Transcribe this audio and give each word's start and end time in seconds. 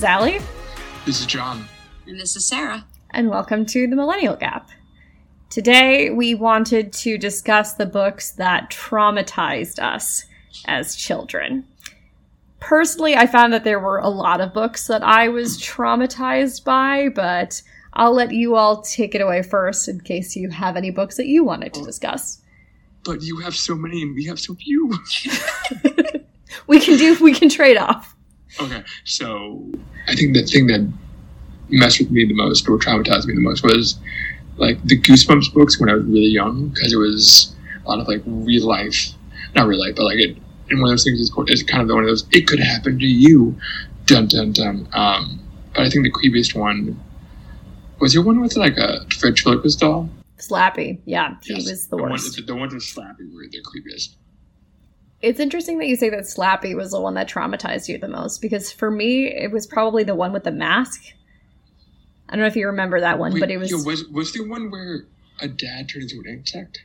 This 0.00 0.08
is 0.08 0.14
Allie, 0.14 0.40
This 1.04 1.20
is 1.20 1.26
John. 1.26 1.68
And 2.06 2.18
this 2.18 2.34
is 2.34 2.46
Sarah. 2.46 2.86
and 3.10 3.28
welcome 3.28 3.66
to 3.66 3.86
the 3.86 3.94
Millennial 3.94 4.34
Gap. 4.34 4.70
Today, 5.50 6.08
we 6.08 6.34
wanted 6.34 6.90
to 6.94 7.18
discuss 7.18 7.74
the 7.74 7.84
books 7.84 8.30
that 8.30 8.70
traumatized 8.70 9.78
us 9.78 10.24
as 10.64 10.96
children. 10.96 11.66
Personally, 12.60 13.14
I 13.14 13.26
found 13.26 13.52
that 13.52 13.64
there 13.64 13.78
were 13.78 13.98
a 13.98 14.08
lot 14.08 14.40
of 14.40 14.54
books 14.54 14.86
that 14.86 15.02
I 15.02 15.28
was 15.28 15.58
traumatized 15.60 16.64
by, 16.64 17.10
but 17.10 17.60
I'll 17.92 18.14
let 18.14 18.32
you 18.32 18.54
all 18.56 18.80
take 18.80 19.14
it 19.14 19.20
away 19.20 19.42
first 19.42 19.86
in 19.86 20.00
case 20.00 20.34
you 20.34 20.48
have 20.48 20.78
any 20.78 20.88
books 20.90 21.18
that 21.18 21.26
you 21.26 21.44
wanted 21.44 21.74
to 21.74 21.84
discuss. 21.84 22.40
But 23.04 23.20
you 23.20 23.36
have 23.40 23.54
so 23.54 23.74
many 23.74 24.00
and 24.00 24.14
we 24.14 24.24
have 24.24 24.40
so 24.40 24.54
few. 24.54 24.94
We 26.66 26.80
can 26.80 26.98
do, 26.98 27.16
we 27.22 27.32
can 27.32 27.48
trade 27.48 27.76
off. 27.76 28.14
Okay, 28.60 28.82
so 29.04 29.70
I 30.08 30.14
think 30.14 30.34
the 30.34 30.42
thing 30.44 30.66
that 30.68 30.90
messed 31.68 32.00
with 32.00 32.10
me 32.10 32.24
the 32.26 32.34
most 32.34 32.68
or 32.68 32.78
traumatized 32.78 33.26
me 33.26 33.34
the 33.34 33.40
most 33.40 33.62
was 33.62 33.98
like 34.56 34.82
the 34.84 34.98
Goosebumps 35.00 35.52
books 35.54 35.78
when 35.80 35.88
I 35.88 35.94
was 35.94 36.04
really 36.04 36.26
young 36.28 36.68
because 36.68 36.92
it 36.92 36.96
was 36.96 37.54
a 37.84 37.88
lot 37.88 38.00
of 38.00 38.08
like 38.08 38.22
real 38.26 38.66
life, 38.66 39.08
not 39.54 39.66
real 39.68 39.80
life, 39.80 39.94
but 39.96 40.04
like 40.04 40.18
it. 40.18 40.36
And 40.70 40.80
one 40.80 40.90
of 40.90 40.92
those 40.92 41.04
things 41.04 41.18
is 41.20 41.32
it's 41.48 41.62
kind 41.62 41.82
of 41.82 41.88
one 41.94 42.04
of 42.04 42.08
those 42.08 42.24
it 42.32 42.46
could 42.46 42.60
happen 42.60 42.98
to 42.98 43.06
you, 43.06 43.56
dun 44.06 44.26
dun 44.26 44.52
dun. 44.52 44.88
Um, 44.92 45.40
but 45.74 45.84
I 45.86 45.90
think 45.90 46.04
the 46.04 46.10
creepiest 46.12 46.54
one 46.54 47.00
was 48.00 48.14
your 48.14 48.24
one 48.24 48.40
with 48.40 48.56
like 48.56 48.76
a 48.76 49.04
ventriloquist 49.20 49.80
doll. 49.80 50.08
Slappy, 50.38 50.98
yeah, 51.04 51.34
he 51.42 51.52
Yes, 51.54 51.68
was 51.68 51.86
the 51.88 51.96
one- 51.96 52.10
worst. 52.12 52.46
the 52.46 52.54
ones 52.56 52.72
with 52.72 52.82
Slappy 52.82 53.32
were 53.34 53.46
the 53.50 53.60
creepiest. 53.62 54.14
It's 55.22 55.40
interesting 55.40 55.78
that 55.78 55.86
you 55.86 55.96
say 55.96 56.08
that 56.10 56.20
Slappy 56.20 56.74
was 56.74 56.92
the 56.92 57.00
one 57.00 57.14
that 57.14 57.28
traumatized 57.28 57.88
you 57.88 57.98
the 57.98 58.08
most 58.08 58.40
because 58.40 58.72
for 58.72 58.90
me, 58.90 59.26
it 59.26 59.50
was 59.50 59.66
probably 59.66 60.02
the 60.02 60.14
one 60.14 60.32
with 60.32 60.44
the 60.44 60.52
mask. 60.52 61.02
I 62.28 62.32
don't 62.32 62.40
know 62.40 62.46
if 62.46 62.56
you 62.56 62.66
remember 62.66 63.00
that 63.00 63.18
one, 63.18 63.34
Wait, 63.34 63.40
but 63.40 63.50
it 63.50 63.58
was 63.58 63.70
yo, 63.70 63.78
was 63.82 64.04
was 64.08 64.32
there 64.32 64.46
one 64.46 64.70
where 64.70 65.04
a 65.40 65.48
dad 65.48 65.88
turned 65.88 66.10
into 66.10 66.20
an 66.20 66.38
insect? 66.38 66.84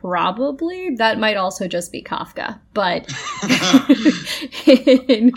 probably 0.00 0.94
that 0.96 1.18
might 1.18 1.36
also 1.36 1.68
just 1.68 1.92
be 1.92 2.02
Kafka. 2.02 2.58
But 2.74 3.06
in 4.66 5.30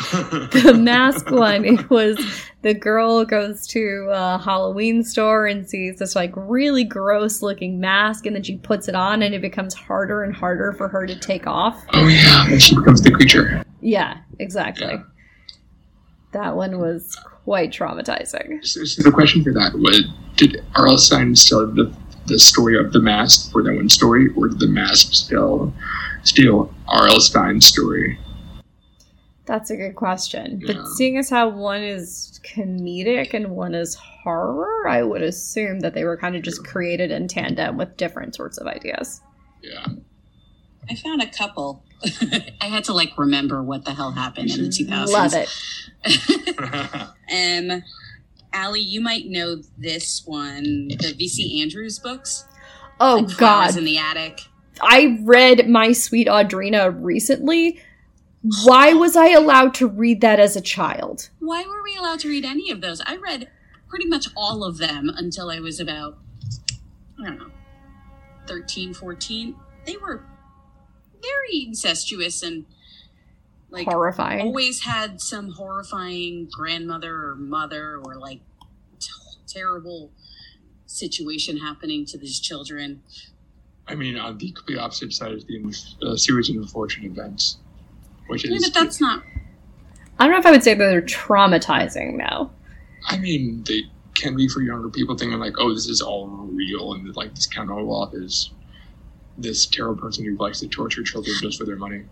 the 0.52 0.80
mask 0.80 1.30
one, 1.30 1.66
it 1.66 1.90
was 1.90 2.18
the 2.62 2.74
girl 2.74 3.24
goes 3.24 3.66
to 3.68 4.10
a 4.12 4.38
Halloween 4.38 5.04
store 5.04 5.48
and 5.48 5.70
sees 5.70 6.00
this 6.00 6.16
like 6.16 6.32
really 6.36 6.84
gross 6.84 7.42
looking 7.42 7.80
mask, 7.80 8.26
and 8.26 8.36
then 8.36 8.44
she 8.44 8.58
puts 8.58 8.88
it 8.88 8.96
on, 8.96 9.22
and 9.22 9.34
it 9.34 9.42
becomes 9.42 9.74
harder 9.74 10.24
and 10.24 10.36
harder 10.36 10.74
for 10.74 10.88
her 10.88 11.08
to 11.08 11.18
take 11.18 11.48
off. 11.48 11.82
Oh 11.94 12.08
yeah, 12.08 12.48
and 12.48 12.62
she 12.62 12.76
becomes 12.76 13.02
the 13.02 13.12
creature. 13.12 13.64
Yeah, 13.82 14.18
exactly. 14.40 14.88
Yeah. 14.88 15.04
That 16.32 16.56
one 16.56 16.80
was 16.80 17.16
quite 17.46 17.72
traumatizing. 17.72 18.64
So, 18.66 18.84
so 18.84 19.04
the 19.04 19.12
question 19.12 19.44
for 19.44 19.54
that 19.54 19.74
was: 19.76 20.04
Did 20.36 20.64
R.L. 20.76 20.98
Stine 20.98 21.36
steal 21.36 21.66
the 21.68 21.94
the 22.28 22.38
story 22.38 22.78
of 22.78 22.94
the 22.94 23.02
mask 23.02 23.52
for 23.52 23.64
that 23.64 23.74
one 23.74 23.90
story, 23.90 24.30
or 24.36 24.50
did 24.50 24.60
the 24.60 24.68
mask 24.68 25.14
steal 25.14 25.74
steal 26.24 26.74
R.L. 26.88 27.20
Stine's 27.22 27.66
story? 27.66 28.20
That's 29.50 29.72
a 29.72 29.76
good 29.76 29.96
question. 29.96 30.62
Yeah. 30.64 30.74
But 30.74 30.88
seeing 30.90 31.18
as 31.18 31.28
how 31.32 31.50
one 31.50 31.82
is 31.82 32.40
comedic 32.44 33.34
and 33.34 33.50
one 33.50 33.74
is 33.74 33.96
horror, 33.96 34.88
I 34.88 35.02
would 35.02 35.24
assume 35.24 35.80
that 35.80 35.96
they 35.96 36.04
were 36.04 36.18
kind 36.18 36.36
of 36.36 36.44
just 36.44 36.64
created 36.64 37.10
in 37.10 37.28
tandem 37.28 37.76
with 37.76 37.98
different 37.98 38.36
sorts 38.36 38.60
of 38.60 38.68
ideas. 38.68 39.22
Yeah, 39.64 39.88
I 40.88 40.94
found 40.94 41.24
a 41.24 41.32
couple. 41.32 41.84
I 42.62 42.68
had 42.68 42.84
to 42.86 42.94
like 42.94 43.18
remember 43.18 43.64
what 43.64 43.86
the 43.86 43.92
hell 43.92 44.12
happened 44.12 44.52
in 44.52 44.62
the 44.66 44.70
2000s. 44.70 45.08
Love 45.08 45.34
it. 45.34 45.50
Um, 47.32 47.84
Allie, 48.54 48.80
you 48.82 49.02
might 49.02 49.28
know 49.28 49.62
this 49.78 50.26
one, 50.26 50.90
the 50.90 51.14
VC 51.20 51.62
Andrews 51.62 52.00
books. 52.00 52.46
Oh 53.00 53.16
like 53.16 53.30
Flowers 53.32 53.72
god. 53.72 53.78
in 53.80 53.86
the 53.86 53.98
Attic. 53.98 54.42
I 54.82 55.20
read 55.24 55.68
My 55.68 55.92
Sweet 55.92 56.28
Audrina 56.28 56.96
recently. 57.00 57.82
Why 58.42 58.94
was 58.94 59.16
I 59.16 59.30
allowed 59.30 59.74
to 59.76 59.88
read 59.88 60.22
that 60.22 60.40
as 60.40 60.56
a 60.56 60.62
child? 60.62 61.30
Why 61.40 61.66
were 61.66 61.84
we 61.84 61.96
allowed 61.98 62.20
to 62.22 62.30
read 62.30 62.46
any 62.46 62.72
of 62.72 62.82
those? 62.82 63.02
I 63.06 63.18
read 63.18 63.50
pretty 63.90 64.06
much 64.06 64.28
all 64.38 64.64
of 64.64 64.78
them 64.78 65.10
until 65.14 65.50
I 65.50 65.60
was 65.60 65.80
about, 65.80 66.18
I 67.20 67.26
don't 67.26 67.38
know, 67.38 67.52
13, 68.48 68.94
14. 68.94 69.56
They 69.86 69.98
were 69.98 70.24
very 71.22 71.66
incestuous 71.66 72.42
and 72.44 72.66
like 73.72 73.88
Horrifying. 73.88 74.42
always 74.42 74.82
had 74.82 75.22
some 75.22 75.52
horrifying 75.52 76.48
grandmother 76.52 77.14
or 77.14 77.36
mother 77.36 78.02
or 78.04 78.16
like 78.16 78.40
t- 79.00 79.10
terrible 79.48 80.12
situation 80.86 81.58
happening 81.58 82.06
to 82.06 82.18
these 82.18 82.40
children. 82.40 83.04
I 83.88 83.96
mean, 83.96 84.18
on 84.18 84.38
the 84.38 84.52
complete 84.52 84.80
opposite 84.80 85.14
side 85.14 85.34
is 85.34 85.46
the 85.46 86.08
uh, 86.08 86.16
series 86.16 86.50
of 86.50 86.56
unfortunate 86.56 87.12
events, 87.12 87.58
which 88.30 88.46
Yeah, 88.48 88.56
is. 88.56 88.70
but 88.70 88.74
that's 88.80 89.02
not. 89.02 89.24
I 90.20 90.26
don't 90.26 90.34
know 90.34 90.40
if 90.40 90.46
I 90.46 90.52
would 90.52 90.64
say 90.64 90.74
that 90.74 90.86
they're 90.86 91.02
traumatizing 91.02 92.18
though. 92.18 92.52
I 93.08 93.18
mean, 93.18 93.64
they 93.68 93.84
can 94.16 94.36
be 94.36 94.48
for 94.50 94.62
younger 94.62 94.90
people 94.90 95.16
thinking 95.18 95.40
like, 95.40 95.56
"Oh, 95.60 95.74
this 95.74 95.88
is 95.88 96.02
all 96.02 96.28
real," 96.28 96.94
and 96.94 97.16
like 97.16 97.34
this 97.36 97.48
Count 97.48 97.70
Olaf 97.70 98.14
is 98.14 98.52
this 99.38 99.66
terrible 99.66 100.02
person 100.02 100.26
who 100.26 100.36
likes 100.38 100.60
to 100.60 100.68
torture 100.68 101.04
children 101.04 101.34
just 101.42 101.58
for 101.58 101.66
their 101.66 101.78
money. 101.78 102.04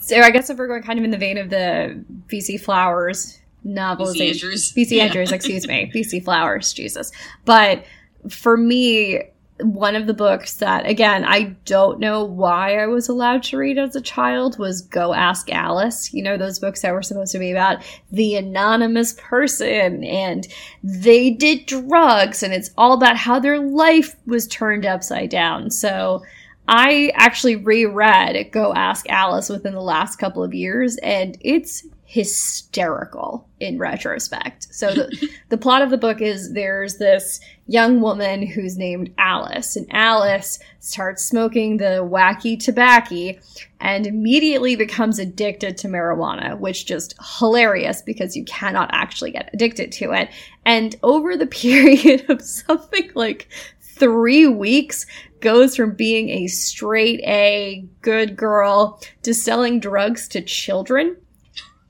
So 0.00 0.20
I 0.20 0.30
guess 0.30 0.50
if 0.50 0.58
we're 0.58 0.66
going 0.66 0.82
kind 0.82 0.98
of 0.98 1.04
in 1.04 1.10
the 1.12 1.16
vein 1.18 1.38
of 1.38 1.50
the 1.50 2.04
VC 2.28 2.58
Flowers 2.60 3.38
VC 3.64 3.74
novelization, 3.76 4.28
Andrews. 4.34 4.72
VC 4.72 4.96
Yeah. 4.96 5.04
Andrews, 5.04 5.30
excuse 5.32 5.68
me, 5.68 5.90
VC 5.94 6.24
Flowers, 6.24 6.72
Jesus. 6.72 7.12
But 7.44 7.84
for 8.28 8.56
me, 8.56 9.22
one 9.62 9.96
of 9.96 10.06
the 10.06 10.14
books 10.14 10.54
that, 10.54 10.86
again, 10.86 11.24
I 11.24 11.56
don't 11.64 12.00
know 12.00 12.24
why 12.24 12.78
I 12.78 12.86
was 12.86 13.08
allowed 13.08 13.42
to 13.44 13.58
read 13.58 13.78
as 13.78 13.96
a 13.96 14.00
child 14.00 14.58
was 14.58 14.82
Go 14.82 15.14
Ask 15.14 15.50
Alice. 15.50 16.12
You 16.12 16.22
know, 16.22 16.36
those 16.36 16.58
books 16.58 16.82
that 16.82 16.92
were 16.92 17.02
supposed 17.02 17.32
to 17.32 17.38
be 17.38 17.50
about 17.50 17.82
the 18.10 18.36
anonymous 18.36 19.14
person 19.18 20.04
and 20.04 20.46
they 20.82 21.30
did 21.30 21.66
drugs 21.66 22.42
and 22.42 22.52
it's 22.52 22.70
all 22.76 22.92
about 22.92 23.16
how 23.16 23.38
their 23.38 23.58
life 23.58 24.16
was 24.26 24.46
turned 24.46 24.86
upside 24.86 25.30
down. 25.30 25.70
So 25.70 26.22
I 26.68 27.12
actually 27.14 27.56
reread 27.56 28.52
Go 28.52 28.72
Ask 28.74 29.08
Alice 29.08 29.48
within 29.48 29.74
the 29.74 29.80
last 29.80 30.16
couple 30.16 30.44
of 30.44 30.54
years 30.54 30.96
and 30.98 31.36
it's 31.40 31.84
hysterical 32.10 33.48
in 33.60 33.78
retrospect. 33.78 34.66
So 34.74 34.92
the, 34.92 35.28
the 35.48 35.56
plot 35.56 35.80
of 35.80 35.90
the 35.90 35.96
book 35.96 36.20
is 36.20 36.54
there's 36.54 36.98
this 36.98 37.38
young 37.68 38.00
woman 38.00 38.44
who's 38.44 38.76
named 38.76 39.14
Alice, 39.16 39.76
and 39.76 39.86
Alice 39.92 40.58
starts 40.80 41.24
smoking 41.24 41.76
the 41.76 42.04
wacky 42.04 42.58
tobacco 42.58 43.38
and 43.78 44.08
immediately 44.08 44.74
becomes 44.74 45.20
addicted 45.20 45.78
to 45.78 45.86
marijuana, 45.86 46.58
which 46.58 46.84
just 46.84 47.14
hilarious 47.38 48.02
because 48.02 48.34
you 48.34 48.44
cannot 48.44 48.90
actually 48.92 49.30
get 49.30 49.48
addicted 49.52 49.92
to 49.92 50.10
it. 50.10 50.30
And 50.64 50.96
over 51.04 51.36
the 51.36 51.46
period 51.62 52.28
of 52.28 52.42
something 52.42 53.08
like 53.14 53.48
three 53.78 54.48
weeks, 54.48 55.06
goes 55.38 55.76
from 55.76 55.92
being 55.92 56.28
a 56.28 56.48
straight 56.48 57.20
A 57.20 57.86
good 58.02 58.36
girl 58.36 59.00
to 59.22 59.32
selling 59.32 59.78
drugs 59.78 60.28
to 60.28 60.42
children. 60.42 61.16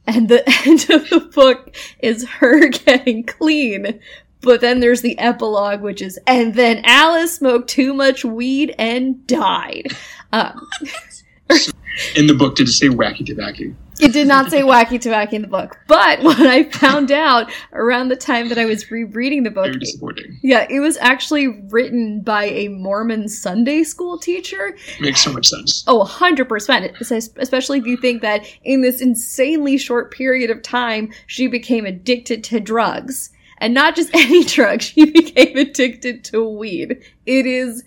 And 0.07 0.29
the 0.29 0.43
end 0.67 0.89
of 0.91 1.09
the 1.11 1.21
book 1.21 1.75
is 2.01 2.29
her 2.29 2.69
getting 2.69 3.25
clean. 3.25 4.01
But 4.43 4.63
then 4.63 4.81
there's 4.81 5.03
the 5.03 5.19
epilogue, 5.19 5.83
which 5.83 6.01
is, 6.01 6.19
and 6.27 6.55
then 6.55 6.81
Alice 6.85 7.37
smoked 7.37 7.69
too 7.69 7.93
much 7.93 8.25
weed 8.25 8.75
and 8.79 9.27
died. 9.27 9.89
Um, 10.33 10.67
In 12.17 12.27
the 12.27 12.35
book, 12.35 12.57
did 12.57 12.69
it 12.69 12.73
say 12.73 12.89
wacky 12.89 13.27
tobacco? 13.27 13.75
It 14.03 14.13
did 14.13 14.27
not 14.27 14.51
say 14.51 14.63
wacky 14.63 15.01
tobacco 15.01 15.37
in 15.37 15.43
the 15.43 15.49
book. 15.49 15.79
But 15.87 16.23
when 16.23 16.47
I 16.47 16.65
found 16.65 17.11
out 17.11 17.51
around 17.73 18.09
the 18.09 18.17
time 18.17 18.49
that 18.49 18.59
I 18.59 18.65
was 18.65 18.91
rereading 18.91 19.43
the 19.43 19.51
book, 19.51 19.67
Very 19.67 19.79
disappointing. 19.79 20.39
yeah, 20.43 20.67
it 20.71 20.81
was 20.81 20.97
actually 20.99 21.49
written 21.71 22.21
by 22.23 22.45
a 22.47 22.69
Mormon 22.69 23.29
Sunday 23.29 23.83
school 23.83 24.19
teacher. 24.19 24.77
Makes 25.01 25.23
so 25.23 25.33
much 25.33 25.49
sense. 25.49 25.85
Oh, 25.87 26.05
100%. 26.05 27.01
Especially 27.39 27.79
if 27.79 27.87
you 27.87 27.97
think 27.97 28.23
that 28.23 28.45
in 28.63 28.83
this 28.83 29.01
insanely 29.01 29.79
short 29.79 30.11
period 30.13 30.51
of 30.51 30.63
time, 30.63 31.13
she 31.27 31.47
became 31.47 31.87
addicted 31.87 32.43
to 32.45 32.61
drugs. 32.61 33.31
And 33.59 33.75
not 33.75 33.95
just 33.95 34.11
any 34.15 34.45
drug, 34.45 34.81
she 34.83 35.11
became 35.11 35.57
addicted 35.57 36.25
to 36.25 36.43
weed. 36.49 37.03
It 37.27 37.47
is 37.47 37.85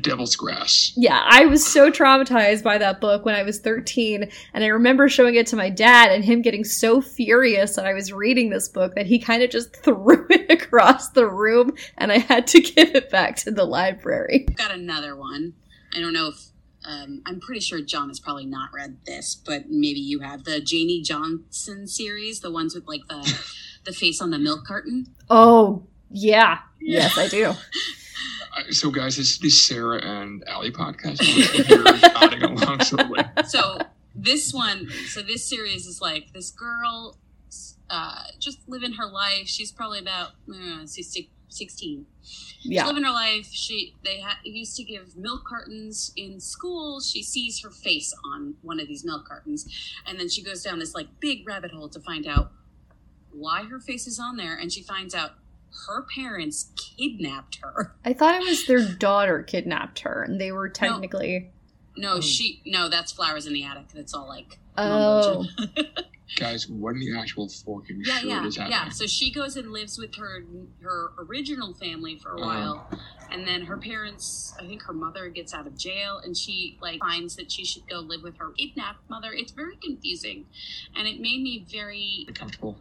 devil's 0.00 0.36
grass. 0.36 0.92
yeah, 0.96 1.22
I 1.24 1.46
was 1.46 1.64
so 1.64 1.90
traumatized 1.90 2.62
by 2.62 2.78
that 2.78 3.00
book 3.00 3.24
when 3.24 3.34
I 3.34 3.42
was 3.42 3.60
13, 3.60 4.28
and 4.52 4.64
I 4.64 4.68
remember 4.68 5.08
showing 5.08 5.36
it 5.36 5.46
to 5.48 5.56
my 5.56 5.70
dad 5.70 6.10
and 6.10 6.24
him 6.24 6.42
getting 6.42 6.64
so 6.64 7.00
furious 7.00 7.76
that 7.76 7.86
I 7.86 7.92
was 7.92 8.12
reading 8.12 8.50
this 8.50 8.68
book 8.68 8.94
that 8.94 9.06
he 9.06 9.18
kind 9.18 9.42
of 9.42 9.50
just 9.50 9.76
threw 9.84 10.26
it 10.30 10.50
across 10.50 11.10
the 11.10 11.26
room, 11.26 11.72
and 11.98 12.10
I 12.10 12.18
had 12.18 12.46
to 12.48 12.60
give 12.74 12.94
it 12.94 13.10
back 13.10 13.36
to 13.36 13.50
the 13.50 13.64
library. 13.64 14.46
I've 14.48 14.56
got 14.56 14.72
another 14.72 15.16
one. 15.16 15.54
I 15.94 16.00
don't 16.00 16.12
know 16.12 16.28
if 16.28 16.50
um, 16.84 17.22
I'm 17.26 17.40
pretty 17.40 17.60
sure 17.60 17.80
John 17.80 18.08
has 18.08 18.20
probably 18.20 18.46
not 18.46 18.70
read 18.72 18.98
this, 19.06 19.34
but 19.34 19.68
maybe 19.68 20.00
you 20.00 20.20
have 20.20 20.44
the 20.44 20.60
Janie 20.60 21.02
Johnson 21.02 21.88
series, 21.88 22.40
the 22.40 22.50
ones 22.50 22.74
with 22.74 22.86
like 22.86 23.06
the 23.08 23.42
the 23.84 23.92
face 23.92 24.20
on 24.20 24.30
the 24.30 24.38
milk 24.38 24.64
carton. 24.66 25.06
Oh, 25.28 25.86
yeah. 26.10 26.58
Yes, 26.80 27.18
I 27.18 27.26
do. 27.28 27.52
Uh, 28.56 28.62
So, 28.70 28.90
guys, 28.90 29.16
this 29.16 29.32
is 29.32 29.38
the 29.38 29.50
Sarah 29.50 30.00
and 30.02 30.42
Allie 30.48 30.72
podcast. 30.72 31.20
We're 31.68 32.12
nodding 32.12 32.42
along 32.42 32.80
slowly. 32.80 33.22
so 33.46 33.78
this 34.14 34.52
one 34.54 34.88
so 35.08 35.20
this 35.20 35.46
series 35.46 35.86
is 35.86 36.00
like 36.00 36.32
this 36.32 36.50
girl 36.50 37.18
uh 37.90 38.22
just 38.40 38.58
living 38.66 38.92
her 38.94 39.04
life 39.06 39.46
she's 39.46 39.70
probably 39.70 39.98
about 39.98 40.30
uh, 40.50 40.80
she's 40.86 41.12
six- 41.12 41.28
16 41.50 42.06
she's 42.22 42.54
Yeah. 42.64 42.86
living 42.86 43.04
her 43.04 43.10
life 43.10 43.46
she 43.52 43.94
they 44.02 44.20
ha- 44.20 44.38
used 44.42 44.74
to 44.78 44.84
give 44.84 45.16
milk 45.18 45.44
cartons 45.44 46.12
in 46.16 46.40
school 46.40 46.98
she 47.00 47.22
sees 47.22 47.60
her 47.62 47.70
face 47.70 48.14
on 48.32 48.54
one 48.62 48.80
of 48.80 48.88
these 48.88 49.04
milk 49.04 49.28
cartons 49.28 49.68
and 50.06 50.18
then 50.18 50.30
she 50.30 50.42
goes 50.42 50.62
down 50.62 50.78
this 50.78 50.94
like 50.94 51.08
big 51.20 51.46
rabbit 51.46 51.70
hole 51.72 51.90
to 51.90 52.00
find 52.00 52.26
out 52.26 52.52
why 53.32 53.64
her 53.64 53.78
face 53.78 54.06
is 54.06 54.18
on 54.18 54.38
there 54.38 54.56
and 54.56 54.72
she 54.72 54.82
finds 54.82 55.14
out 55.14 55.32
her 55.86 56.02
parents 56.14 56.70
kidnapped 56.76 57.58
her 57.62 57.94
I 58.04 58.12
thought 58.12 58.34
it 58.34 58.46
was 58.46 58.66
their 58.66 58.86
daughter 58.86 59.42
kidnapped 59.42 60.00
her, 60.00 60.22
and 60.22 60.40
they 60.40 60.52
were 60.52 60.68
technically. 60.68 61.50
no 61.96 62.20
she 62.20 62.62
no 62.66 62.88
that's 62.88 63.12
flowers 63.12 63.46
in 63.46 63.52
the 63.52 63.64
attic 63.64 63.88
that's 63.94 64.14
all 64.14 64.28
like 64.28 64.58
Oh. 64.78 65.44
Guys, 66.36 66.68
what 66.68 66.94
in 66.96 67.00
the 67.00 67.16
actual 67.18 67.48
fucking 67.48 68.02
yeah, 68.04 68.18
shit 68.18 68.28
yeah, 68.28 68.44
is 68.46 68.56
happening? 68.56 68.78
yeah. 68.78 68.88
So 68.90 69.06
she 69.06 69.30
goes 69.32 69.56
and 69.56 69.70
lives 69.72 69.96
with 69.96 70.16
her 70.16 70.42
her 70.82 71.12
original 71.18 71.72
family 71.72 72.18
for 72.18 72.32
a 72.34 72.40
Uh-huh. 72.40 72.46
while, 72.46 73.00
and 73.30 73.46
then 73.46 73.62
her 73.64 73.78
parents, 73.78 74.52
I 74.60 74.66
think 74.66 74.82
her 74.82 74.92
mother 74.92 75.28
gets 75.30 75.54
out 75.54 75.66
of 75.68 75.78
jail, 75.78 76.20
and 76.22 76.36
she 76.36 76.78
like 76.82 76.98
finds 76.98 77.36
that 77.36 77.50
she 77.52 77.64
should 77.64 77.88
go 77.88 78.00
live 78.00 78.22
with 78.24 78.36
her 78.38 78.50
kidnapped 78.58 79.08
mother. 79.08 79.32
It's 79.32 79.52
very 79.52 79.76
confusing, 79.76 80.46
and 80.96 81.06
it 81.06 81.20
made 81.20 81.40
me 81.42 81.64
very 81.70 82.26
Comfortable. 82.34 82.76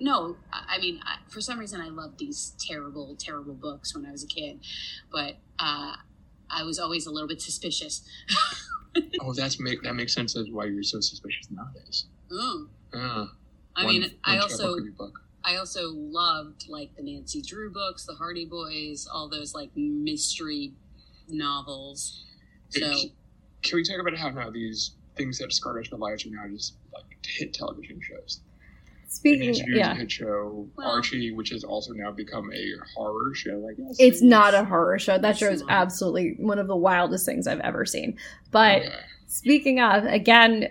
No. 0.00 0.36
I 0.52 0.78
mean, 0.78 1.00
I, 1.04 1.18
for 1.28 1.40
some 1.40 1.58
reason, 1.58 1.80
I 1.80 1.88
loved 1.88 2.18
these 2.18 2.54
terrible, 2.58 3.14
terrible 3.18 3.54
books 3.54 3.94
when 3.94 4.04
I 4.06 4.10
was 4.10 4.24
a 4.24 4.26
kid, 4.26 4.60
but 5.12 5.36
uh, 5.58 5.94
I 6.50 6.62
was 6.64 6.78
always 6.78 7.06
a 7.06 7.10
little 7.10 7.28
bit 7.28 7.40
suspicious. 7.40 8.02
Oh, 9.20 9.32
that's 9.32 9.60
make 9.60 9.82
that 9.84 9.94
makes 9.94 10.12
sense 10.12 10.36
as 10.36 10.46
why 10.50 10.64
you're 10.64 10.82
so 10.82 10.98
suspicious 10.98 11.46
nowadays. 11.48 12.06
Mm. 12.28 12.66
Uh, 12.92 13.26
I 13.76 13.84
one- 13.84 13.86
mean, 13.94 14.02
one 14.02 14.10
I 14.24 14.38
also. 14.38 14.74
I 15.44 15.56
also 15.56 15.90
loved 15.92 16.68
like 16.68 16.94
the 16.96 17.02
Nancy 17.04 17.40
Drew 17.40 17.72
books, 17.72 18.04
the 18.04 18.14
Hardy 18.14 18.46
Boys, 18.46 19.06
all 19.06 19.28
those 19.28 19.54
like 19.54 19.70
mystery 19.76 20.72
novels. 21.28 22.24
So 22.70 22.92
Can 23.62 23.76
we 23.76 23.84
talk 23.84 24.00
about 24.00 24.16
how 24.16 24.30
now 24.30 24.50
these 24.50 24.96
things 25.16 25.38
that 25.38 25.52
scarred 25.52 25.84
us 25.86 25.92
our 25.92 25.98
lives 25.98 26.26
are 26.26 26.30
now 26.30 26.48
just 26.52 26.74
like 26.92 27.04
hit 27.24 27.54
television 27.54 28.00
shows? 28.02 28.40
Speaking, 29.12 29.46
Nancy 29.46 29.64
yeah, 29.68 29.94
hit 29.94 30.12
show. 30.12 30.68
Well- 30.76 30.92
Archie, 30.92 31.32
which 31.32 31.50
has 31.50 31.64
also 31.64 31.92
now 31.92 32.12
become 32.12 32.52
a 32.52 32.72
horror 32.94 33.34
show, 33.34 33.68
I 33.68 33.74
guess. 33.74 33.96
it's 33.98 34.22
not 34.22 34.54
a 34.54 34.64
horror 34.64 35.00
show. 35.00 35.18
That 35.18 35.36
show 35.36 35.48
is 35.50 35.64
absolutely 35.68 36.36
one 36.38 36.60
of 36.60 36.68
the 36.68 36.76
wildest 36.76 37.26
things 37.26 37.48
I've 37.48 37.60
ever 37.60 37.84
seen. 37.84 38.16
But 38.52 38.82
Okay. 38.82 38.94
Speaking 39.26 39.80
of, 39.80 40.04
again, 40.06 40.70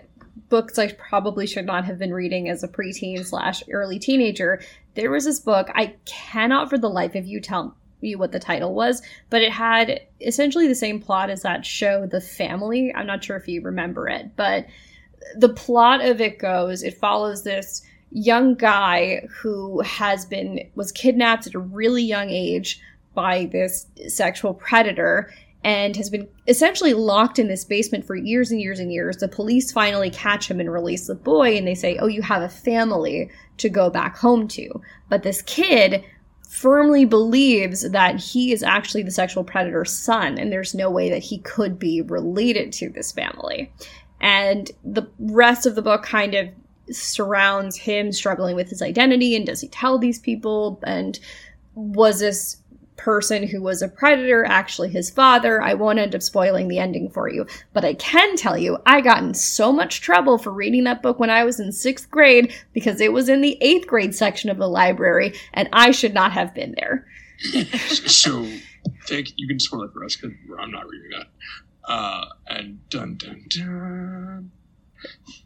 books 0.50 0.78
I 0.78 0.92
probably 0.92 1.46
should 1.46 1.64
not 1.64 1.86
have 1.86 1.98
been 1.98 2.12
reading 2.12 2.48
as 2.50 2.62
a 2.62 2.68
preteen 2.68 3.24
slash 3.24 3.62
early 3.70 3.98
teenager. 3.98 4.60
There 4.94 5.10
was 5.10 5.24
this 5.24 5.40
book, 5.40 5.70
I 5.74 5.94
cannot 6.04 6.68
for 6.68 6.76
the 6.76 6.90
life 6.90 7.14
of 7.14 7.26
you 7.26 7.40
tell 7.40 7.74
me 8.02 8.16
what 8.16 8.32
the 8.32 8.38
title 8.38 8.74
was, 8.74 9.00
but 9.30 9.40
it 9.40 9.52
had 9.52 10.00
essentially 10.20 10.68
the 10.68 10.74
same 10.74 11.00
plot 11.00 11.30
as 11.30 11.42
that 11.42 11.64
show, 11.64 12.06
The 12.06 12.20
Family. 12.20 12.92
I'm 12.94 13.06
not 13.06 13.24
sure 13.24 13.36
if 13.36 13.48
you 13.48 13.62
remember 13.62 14.08
it, 14.08 14.36
but 14.36 14.66
the 15.36 15.50
plot 15.50 16.04
of 16.04 16.20
it 16.20 16.38
goes 16.38 16.82
it 16.82 16.98
follows 16.98 17.42
this 17.44 17.82
young 18.10 18.54
guy 18.54 19.26
who 19.40 19.80
has 19.80 20.26
been 20.26 20.60
was 20.74 20.92
kidnapped 20.92 21.46
at 21.46 21.54
a 21.54 21.58
really 21.58 22.02
young 22.02 22.30
age 22.30 22.80
by 23.14 23.46
this 23.46 23.86
sexual 24.08 24.54
predator 24.54 25.32
and 25.62 25.94
has 25.96 26.08
been 26.08 26.26
essentially 26.48 26.94
locked 26.94 27.38
in 27.38 27.48
this 27.48 27.64
basement 27.64 28.04
for 28.06 28.16
years 28.16 28.50
and 28.50 28.60
years 28.60 28.78
and 28.78 28.92
years. 28.92 29.18
The 29.18 29.28
police 29.28 29.70
finally 29.70 30.10
catch 30.10 30.50
him 30.50 30.58
and 30.58 30.72
release 30.72 31.06
the 31.06 31.14
boy, 31.14 31.56
and 31.56 31.66
they 31.66 31.74
say, 31.74 31.98
Oh, 31.98 32.06
you 32.06 32.22
have 32.22 32.42
a 32.42 32.48
family 32.48 33.30
to 33.58 33.68
go 33.68 33.90
back 33.90 34.16
home 34.16 34.48
to. 34.48 34.80
But 35.08 35.22
this 35.22 35.42
kid 35.42 36.02
firmly 36.48 37.04
believes 37.04 37.88
that 37.90 38.18
he 38.18 38.52
is 38.52 38.62
actually 38.62 39.02
the 39.02 39.10
sexual 39.10 39.44
predator's 39.44 39.92
son, 39.92 40.38
and 40.38 40.50
there's 40.50 40.74
no 40.74 40.90
way 40.90 41.10
that 41.10 41.22
he 41.22 41.38
could 41.38 41.78
be 41.78 42.00
related 42.02 42.72
to 42.72 42.88
this 42.88 43.12
family. 43.12 43.70
And 44.20 44.70
the 44.82 45.08
rest 45.18 45.66
of 45.66 45.74
the 45.74 45.82
book 45.82 46.02
kind 46.02 46.34
of 46.34 46.48
surrounds 46.92 47.76
him 47.76 48.12
struggling 48.12 48.56
with 48.56 48.68
his 48.68 48.82
identity 48.82 49.34
and 49.36 49.46
does 49.46 49.60
he 49.60 49.68
tell 49.68 49.98
these 49.98 50.18
people 50.18 50.80
and 50.84 51.18
was 51.74 52.20
this 52.20 52.56
person 52.96 53.46
who 53.46 53.62
was 53.62 53.80
a 53.80 53.88
predator 53.88 54.44
actually 54.44 54.90
his 54.90 55.08
father 55.08 55.62
i 55.62 55.72
won't 55.72 55.98
end 55.98 56.14
up 56.14 56.20
spoiling 56.20 56.68
the 56.68 56.78
ending 56.78 57.08
for 57.08 57.30
you 57.30 57.46
but 57.72 57.82
i 57.82 57.94
can 57.94 58.36
tell 58.36 58.58
you 58.58 58.76
i 58.84 59.00
got 59.00 59.22
in 59.22 59.32
so 59.32 59.72
much 59.72 60.02
trouble 60.02 60.36
for 60.36 60.50
reading 60.50 60.84
that 60.84 61.02
book 61.02 61.18
when 61.18 61.30
i 61.30 61.42
was 61.42 61.58
in 61.58 61.72
sixth 61.72 62.10
grade 62.10 62.52
because 62.74 63.00
it 63.00 63.12
was 63.12 63.30
in 63.30 63.40
the 63.40 63.56
eighth 63.62 63.86
grade 63.86 64.14
section 64.14 64.50
of 64.50 64.58
the 64.58 64.68
library 64.68 65.32
and 65.54 65.66
i 65.72 65.90
should 65.90 66.12
not 66.12 66.30
have 66.32 66.54
been 66.54 66.74
there 66.76 67.06
so 68.06 68.46
thank 69.06 69.32
you 69.36 69.48
can 69.48 69.58
spoil 69.58 69.82
it 69.82 69.92
for 69.92 70.04
us 70.04 70.16
because 70.16 70.36
I'm 70.58 70.70
not 70.70 70.88
reading 70.88 71.10
that. 71.18 71.26
Uh, 71.90 72.24
and 72.46 72.88
dun 72.88 73.16
dun 73.16 73.44
dun. 73.48 74.50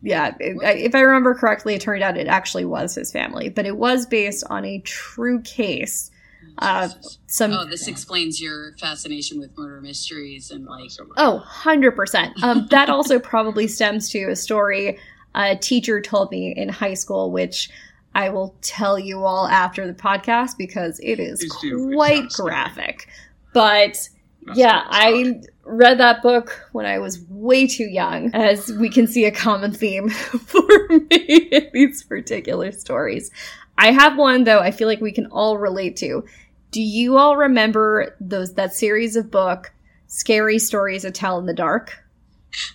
Yeah 0.03 0.35
it, 0.41 0.57
I- 0.63 0.73
if 0.75 0.95
i 0.95 1.01
remember 1.01 1.35
correctly 1.35 1.75
it 1.75 1.81
turned 1.81 2.03
out 2.03 2.17
it 2.17 2.27
actually 2.27 2.65
was 2.65 2.95
his 2.95 3.11
family 3.13 3.49
but 3.49 3.67
it 3.67 3.77
was 3.77 4.07
based 4.07 4.45
on 4.51 4.65
a 4.65 4.79
true 4.81 5.41
case 5.43 6.11
Uh, 6.59 6.89
some 7.27 7.53
oh, 7.53 7.65
this 7.65 7.89
explains 7.89 8.41
your 8.41 8.77
fascination 8.79 9.41
with 9.41 9.57
murder 9.59 9.81
mysteries 9.81 10.51
and 10.53 10.67
like 10.67 10.91
So 10.91 11.05
much. 11.05 11.15
Oh, 11.17 11.43
100%. 11.65 12.43
Um, 12.45 12.69
that 12.71 12.89
also 12.89 13.19
probably 13.19 13.67
stems 13.67 14.09
to 14.11 14.29
a 14.31 14.37
story 14.37 14.99
a 15.35 15.57
teacher 15.57 16.01
told 16.01 16.31
me 16.31 16.55
in 16.57 16.69
high 16.69 16.95
school, 16.95 17.33
which 17.33 17.71
I 18.15 18.29
will 18.29 18.55
tell 18.61 18.99
you 19.01 19.25
all 19.25 19.49
after 19.49 19.85
the 19.85 19.95
podcast 19.95 20.57
because 20.57 21.01
it 21.03 21.19
is 21.19 21.41
Please 21.41 21.93
quite 21.95 22.29
graphic. 22.31 23.09
But 23.53 23.89
Not 23.89 24.09
yeah, 24.55 24.83
I 24.87 25.41
read 25.65 25.99
that 25.99 26.23
book 26.23 26.69
when 26.73 26.87
I 26.87 26.99
was 26.99 27.21
way 27.29 27.67
too 27.67 27.85
young, 27.85 28.35
as 28.35 28.73
we 28.73 28.91
can 28.91 29.07
see 29.07 29.25
a 29.25 29.31
common 29.31 29.73
theme 29.73 30.09
for 30.11 30.89
me 30.89 31.49
in 31.51 31.71
these 31.73 32.03
particular 32.03 32.73
stories. 32.73 33.31
I 33.79 33.93
have 33.93 34.17
one 34.19 34.45
though 34.45 34.61
I 34.61 34.71
feel 34.71 34.89
like 34.89 35.01
we 35.01 35.13
can 35.13 35.27
all 35.27 35.59
relate 35.59 35.97
to. 35.99 36.25
Do 36.71 36.83
you 36.83 37.17
all 37.17 37.37
remember 37.37 38.17
those 38.21 38.55
that 38.55 38.75
series 38.75 39.17
of 39.17 39.31
book 39.31 39.73
Scary 40.07 40.59
Stories 40.59 41.03
to 41.03 41.11
Tell 41.11 41.39
in 41.39 41.47
the 41.47 41.55
Dark? 41.55 42.05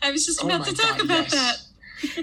I 0.02 0.12
was 0.12 0.26
just 0.26 0.44
Oh 0.44 0.48
about 0.48 0.62
my 0.62 0.66
to 0.66 0.76
talk 0.76 0.98
God, 0.98 1.06
about 1.06 1.34
yes. 1.34 1.72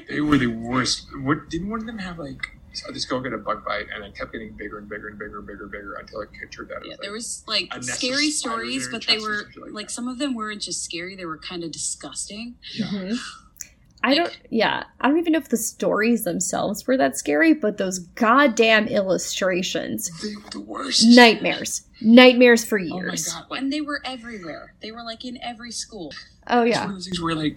They 0.08 0.20
were 0.20 0.38
the 0.38 0.46
worst. 0.46 1.06
What 1.20 1.50
didn't 1.50 1.68
one 1.68 1.80
of 1.80 1.86
them 1.86 1.98
have 1.98 2.18
like? 2.18 2.55
So 2.76 2.92
just 2.92 3.08
go 3.08 3.20
get 3.20 3.32
a 3.32 3.38
bug 3.38 3.64
bite, 3.64 3.86
and 3.94 4.04
it 4.04 4.14
kept 4.14 4.32
getting 4.32 4.52
bigger 4.52 4.78
and 4.78 4.88
bigger 4.88 5.08
and 5.08 5.18
bigger 5.18 5.38
and 5.38 5.46
bigger 5.46 5.62
and 5.64 5.72
bigger 5.72 5.94
until 5.94 6.20
it 6.20 6.28
kicked 6.38 6.54
her 6.56 6.64
dead. 6.64 6.78
that. 6.82 6.86
Yeah, 6.86 6.90
was 6.92 6.98
there 7.00 7.12
was 7.12 7.44
like 7.46 7.68
a 7.72 7.76
nest 7.76 7.88
of 7.88 7.94
scary 7.96 8.30
stories, 8.30 8.88
but 8.88 9.06
they 9.06 9.18
were 9.18 9.46
like 9.56 9.72
like 9.72 9.90
some 9.90 10.08
of 10.08 10.18
them 10.18 10.34
weren't 10.34 10.62
just 10.62 10.84
scary; 10.84 11.16
they 11.16 11.24
were 11.26 11.38
kind 11.38 11.64
of 11.64 11.70
disgusting. 11.72 12.56
Yeah. 12.74 12.86
Mhm. 12.86 13.18
I 14.04 14.14
don't, 14.14 14.38
yeah, 14.50 14.84
I 15.00 15.08
don't 15.08 15.18
even 15.18 15.32
know 15.32 15.38
if 15.38 15.48
the 15.48 15.56
stories 15.56 16.22
themselves 16.22 16.86
were 16.86 16.96
that 16.96 17.16
scary, 17.16 17.54
but 17.54 17.76
those 17.78 17.98
goddamn 17.98 18.86
illustrations, 18.86 20.10
They 20.22 20.36
were 20.36 20.50
the 20.50 20.60
worst. 20.60 21.04
nightmares, 21.04 21.82
nightmares 22.00 22.64
for 22.64 22.78
years. 22.78 23.28
Oh 23.28 23.34
my 23.34 23.40
god! 23.40 23.50
Like, 23.50 23.60
and 23.62 23.72
they 23.72 23.80
were 23.80 24.00
everywhere. 24.04 24.74
They 24.80 24.92
were 24.92 25.02
like 25.02 25.24
in 25.24 25.38
every 25.42 25.72
school. 25.72 26.12
Oh, 26.46 26.62
it's 26.62 26.76
yeah. 26.76 26.82
one 26.82 26.90
of 26.90 26.96
those 26.96 27.06
things 27.06 27.20
where 27.20 27.34
like 27.34 27.56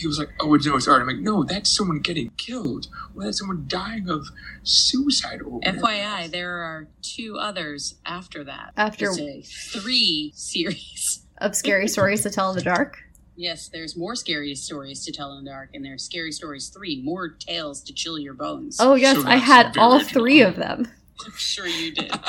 people's 0.00 0.18
like, 0.18 0.30
"Oh, 0.40 0.54
it's 0.54 0.66
no, 0.66 0.76
it's 0.76 0.88
art." 0.88 1.00
I'm 1.02 1.06
like, 1.08 1.18
"No, 1.18 1.44
that's 1.44 1.70
someone 1.74 2.00
getting 2.00 2.30
killed, 2.36 2.88
or 3.14 3.24
that's 3.24 3.38
someone 3.38 3.64
dying 3.68 4.08
of 4.08 4.26
suicide." 4.62 5.42
Or 5.42 5.60
FYI, 5.60 6.22
else. 6.22 6.30
there 6.30 6.58
are 6.58 6.88
two 7.02 7.36
others 7.38 7.96
after 8.06 8.42
that. 8.44 8.72
After- 8.76 9.10
a 9.10 9.42
three 9.42 10.32
series. 10.34 11.26
Of 11.40 11.56
scary 11.56 11.88
stories 11.88 12.20
to 12.24 12.28
tell 12.30 12.50
in 12.50 12.56
the 12.56 12.62
dark. 12.62 12.98
Yes, 13.34 13.68
there's 13.68 13.96
more 13.96 14.14
scary 14.14 14.54
stories 14.54 15.02
to 15.06 15.12
tell 15.12 15.32
in 15.38 15.44
the 15.44 15.50
dark, 15.50 15.70
and 15.72 15.82
there's 15.82 16.04
scary 16.04 16.32
stories 16.32 16.68
three, 16.68 17.00
more 17.02 17.30
tales 17.30 17.82
to 17.84 17.94
chill 17.94 18.18
your 18.18 18.34
bones. 18.34 18.76
Oh, 18.78 18.94
yes, 18.94 19.16
So 19.16 19.26
I 19.26 19.36
had 19.36 19.78
all 19.78 19.94
original. 19.94 20.10
three 20.12 20.42
of 20.42 20.56
them. 20.56 20.86
I'm 21.24 21.32
sure 21.38 21.66
you 21.66 21.94
did. 21.94 22.12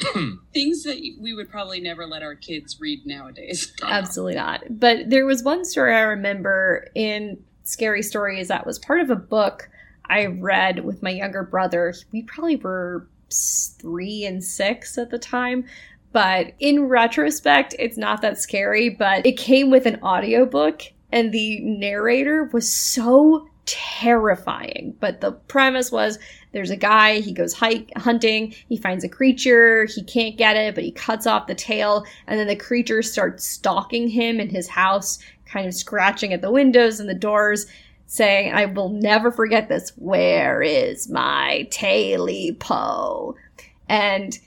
Hmm. 0.00 0.34
Things 0.52 0.82
that 0.84 1.00
we 1.20 1.32
would 1.32 1.50
probably 1.50 1.80
never 1.80 2.06
let 2.06 2.22
our 2.22 2.34
kids 2.34 2.80
read 2.80 3.06
nowadays. 3.06 3.72
Absolutely 3.82 4.34
not. 4.34 4.62
But 4.70 5.10
there 5.10 5.26
was 5.26 5.42
one 5.42 5.64
story 5.64 5.94
I 5.94 6.00
remember 6.00 6.88
in 6.94 7.42
Scary 7.62 8.02
Stories 8.02 8.48
that 8.48 8.66
was 8.66 8.78
part 8.78 9.00
of 9.00 9.10
a 9.10 9.16
book 9.16 9.68
I 10.08 10.26
read 10.26 10.84
with 10.84 11.02
my 11.02 11.10
younger 11.10 11.42
brother. 11.42 11.94
We 12.12 12.22
probably 12.22 12.56
were 12.56 13.08
three 13.32 14.24
and 14.24 14.44
six 14.44 14.98
at 14.98 15.10
the 15.10 15.18
time. 15.18 15.64
But 16.12 16.52
in 16.60 16.84
retrospect, 16.84 17.74
it's 17.78 17.96
not 17.96 18.22
that 18.22 18.38
scary, 18.38 18.88
but 18.88 19.26
it 19.26 19.36
came 19.36 19.70
with 19.70 19.86
an 19.86 20.00
audiobook 20.02 20.82
and 21.10 21.32
the 21.32 21.60
narrator 21.60 22.50
was 22.52 22.72
so 22.72 23.48
terrifying. 23.66 24.94
But 25.00 25.20
the 25.20 25.32
premise 25.32 25.90
was 25.90 26.18
there's 26.52 26.70
a 26.70 26.76
guy, 26.76 27.20
he 27.20 27.32
goes 27.32 27.52
hike 27.52 27.90
hunting, 27.96 28.54
he 28.68 28.76
finds 28.76 29.04
a 29.04 29.08
creature, 29.08 29.86
he 29.86 30.02
can't 30.02 30.36
get 30.36 30.56
it, 30.56 30.74
but 30.74 30.84
he 30.84 30.92
cuts 30.92 31.26
off 31.26 31.46
the 31.46 31.54
tail, 31.54 32.04
and 32.26 32.38
then 32.38 32.46
the 32.46 32.56
creature 32.56 33.02
starts 33.02 33.46
stalking 33.46 34.08
him 34.08 34.40
in 34.40 34.48
his 34.48 34.68
house, 34.68 35.18
kind 35.46 35.66
of 35.66 35.74
scratching 35.74 36.32
at 36.32 36.42
the 36.42 36.50
windows 36.50 37.00
and 37.00 37.08
the 37.08 37.14
doors, 37.14 37.66
saying, 38.06 38.52
I 38.52 38.66
will 38.66 38.90
never 38.90 39.32
forget 39.32 39.68
this. 39.68 39.92
Where 39.96 40.62
is 40.62 41.08
my 41.08 41.66
taily 41.70 42.58
po? 42.58 43.36
And 43.88 44.38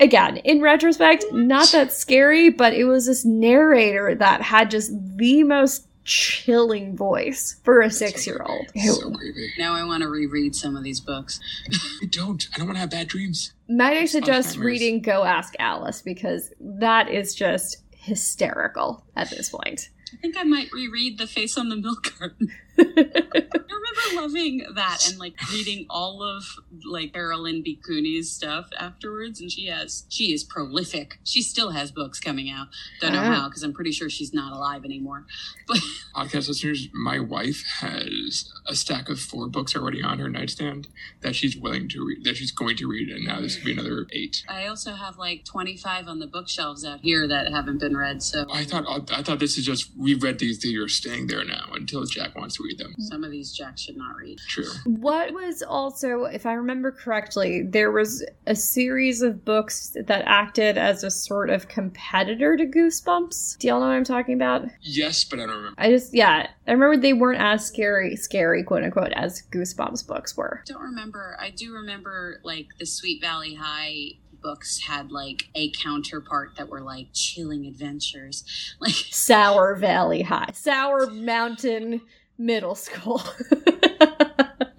again, 0.00 0.38
in 0.38 0.60
retrospect, 0.60 1.24
not 1.32 1.70
that 1.72 1.92
scary, 1.92 2.50
but 2.50 2.74
it 2.74 2.84
was 2.84 3.06
this 3.06 3.24
narrator 3.24 4.14
that 4.14 4.42
had 4.42 4.70
just 4.70 4.92
the 5.16 5.42
most 5.44 5.86
chilling 6.04 6.96
voice 6.96 7.56
for 7.64 7.80
a 7.80 7.90
six 7.90 8.26
year 8.26 8.44
old. 8.46 8.66
So 8.78 9.10
creepy. 9.10 9.52
Now 9.58 9.74
I 9.74 9.84
want 9.84 10.02
to 10.02 10.08
reread 10.08 10.54
some 10.54 10.76
of 10.76 10.84
these 10.84 11.00
books. 11.00 11.40
I 12.02 12.06
don't. 12.06 12.46
I 12.54 12.58
don't 12.58 12.66
want 12.66 12.76
to 12.76 12.80
have 12.80 12.90
bad 12.90 13.08
dreams. 13.08 13.52
Might 13.68 13.96
I 13.96 14.04
suggest 14.06 14.50
Alzheimer's. 14.50 14.58
reading 14.58 15.02
Go 15.02 15.24
Ask 15.24 15.54
Alice 15.58 16.02
because 16.02 16.52
that 16.60 17.08
is 17.08 17.34
just 17.34 17.78
hysterical 17.96 19.04
at 19.16 19.30
this 19.30 19.48
point. 19.48 19.88
I 20.12 20.16
think 20.18 20.36
I 20.38 20.44
might 20.44 20.70
reread 20.72 21.18
The 21.18 21.26
Face 21.26 21.58
on 21.58 21.68
the 21.70 21.76
Milk 21.76 22.14
Carton. 22.18 22.52
I 22.96 23.74
remember 23.74 24.22
loving 24.22 24.66
that 24.74 25.08
and 25.08 25.18
like 25.18 25.34
reading 25.52 25.86
all 25.90 26.22
of 26.22 26.44
like 26.84 27.12
Carolyn 27.12 27.62
B. 27.62 27.80
Cooney's 27.86 28.30
stuff 28.30 28.68
afterwards, 28.78 29.40
and 29.40 29.50
she 29.50 29.66
has 29.66 30.04
she 30.08 30.32
is 30.32 30.44
prolific. 30.44 31.18
She 31.24 31.42
still 31.42 31.70
has 31.70 31.90
books 31.90 32.20
coming 32.20 32.50
out. 32.50 32.68
Don't 33.00 33.12
know 33.12 33.22
how 33.22 33.48
because 33.48 33.62
I'm 33.62 33.72
pretty 33.72 33.92
sure 33.92 34.10
she's 34.10 34.32
not 34.34 34.52
alive 34.52 34.84
anymore. 34.84 35.26
But 35.66 35.78
Podcast 36.14 36.48
listeners, 36.48 36.88
my 36.92 37.18
wife 37.18 37.64
has 37.80 38.52
a 38.66 38.74
stack 38.74 39.08
of 39.08 39.18
four 39.18 39.48
books 39.48 39.74
already 39.74 40.02
on 40.02 40.18
her 40.18 40.28
nightstand 40.28 40.88
that 41.22 41.34
she's 41.34 41.56
willing 41.56 41.88
to 41.88 42.04
read, 42.04 42.24
that 42.24 42.36
she's 42.36 42.52
going 42.52 42.76
to 42.76 42.86
read, 42.86 43.08
and 43.08 43.24
now 43.24 43.40
this 43.40 43.56
will 43.56 43.64
be 43.64 43.72
another 43.72 44.06
eight. 44.12 44.44
I 44.46 44.66
also 44.66 44.92
have 44.92 45.16
like 45.16 45.46
25 45.46 46.06
on 46.06 46.18
the 46.18 46.26
bookshelves 46.26 46.84
out 46.84 47.00
here 47.00 47.26
that 47.28 47.50
haven't 47.50 47.78
been 47.78 47.96
read. 47.96 48.22
So 48.22 48.44
I 48.52 48.64
thought 48.64 48.84
I 49.10 49.22
thought 49.22 49.38
this 49.38 49.56
is 49.56 49.64
just 49.64 49.90
we 49.96 50.14
read 50.14 50.38
these, 50.38 50.58
that 50.60 50.68
you're 50.68 50.88
staying 50.88 51.28
there 51.28 51.44
now 51.44 51.70
until 51.72 52.04
Jack 52.04 52.36
wants 52.36 52.56
to 52.56 52.62
read 52.62 52.73
them. 52.78 52.94
some 52.98 53.24
of 53.24 53.30
these 53.30 53.52
Jack 53.52 53.78
should 53.78 53.96
not 53.96 54.16
read. 54.16 54.38
True. 54.48 54.70
What 54.84 55.32
was 55.32 55.62
also, 55.62 56.24
if 56.24 56.46
I 56.46 56.52
remember 56.54 56.90
correctly, 56.90 57.62
there 57.62 57.90
was 57.90 58.24
a 58.46 58.54
series 58.54 59.22
of 59.22 59.44
books 59.44 59.96
that 60.06 60.22
acted 60.26 60.76
as 60.78 61.04
a 61.04 61.10
sort 61.10 61.50
of 61.50 61.68
competitor 61.68 62.56
to 62.56 62.66
Goosebumps. 62.66 63.58
Do 63.58 63.68
y'all 63.68 63.80
know 63.80 63.86
what 63.86 63.92
I'm 63.94 64.04
talking 64.04 64.34
about? 64.34 64.66
Yes, 64.82 65.24
but 65.24 65.38
I 65.38 65.46
don't 65.46 65.56
remember. 65.56 65.74
I 65.78 65.90
just, 65.90 66.14
yeah, 66.14 66.48
I 66.66 66.72
remember 66.72 66.96
they 66.96 67.12
weren't 67.12 67.40
as 67.40 67.64
scary, 67.66 68.16
scary, 68.16 68.62
quote 68.62 68.82
unquote, 68.84 69.12
as 69.12 69.42
Goosebumps 69.50 70.06
books 70.06 70.36
were. 70.36 70.62
don't 70.66 70.82
remember. 70.82 71.36
I 71.40 71.50
do 71.50 71.72
remember 71.72 72.40
like 72.42 72.68
the 72.78 72.86
Sweet 72.86 73.20
Valley 73.20 73.54
High 73.54 74.12
books 74.42 74.80
had 74.80 75.10
like 75.10 75.48
a 75.54 75.70
counterpart 75.70 76.50
that 76.58 76.68
were 76.68 76.82
like 76.82 77.06
chilling 77.12 77.66
adventures. 77.66 78.44
Like 78.80 78.92
Sour 78.92 79.76
Valley 79.76 80.22
High, 80.22 80.50
Sour 80.52 81.06
Mountain 81.06 82.02
Middle 82.38 82.74
School. 82.74 83.22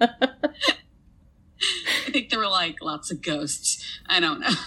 I 0.01 0.51
think 2.12 2.29
there 2.29 2.39
were 2.39 2.47
like 2.47 2.81
lots 2.81 3.12
of 3.12 3.21
ghosts. 3.21 3.83
I 4.07 4.19
don't 4.19 4.39
know. 4.39 4.53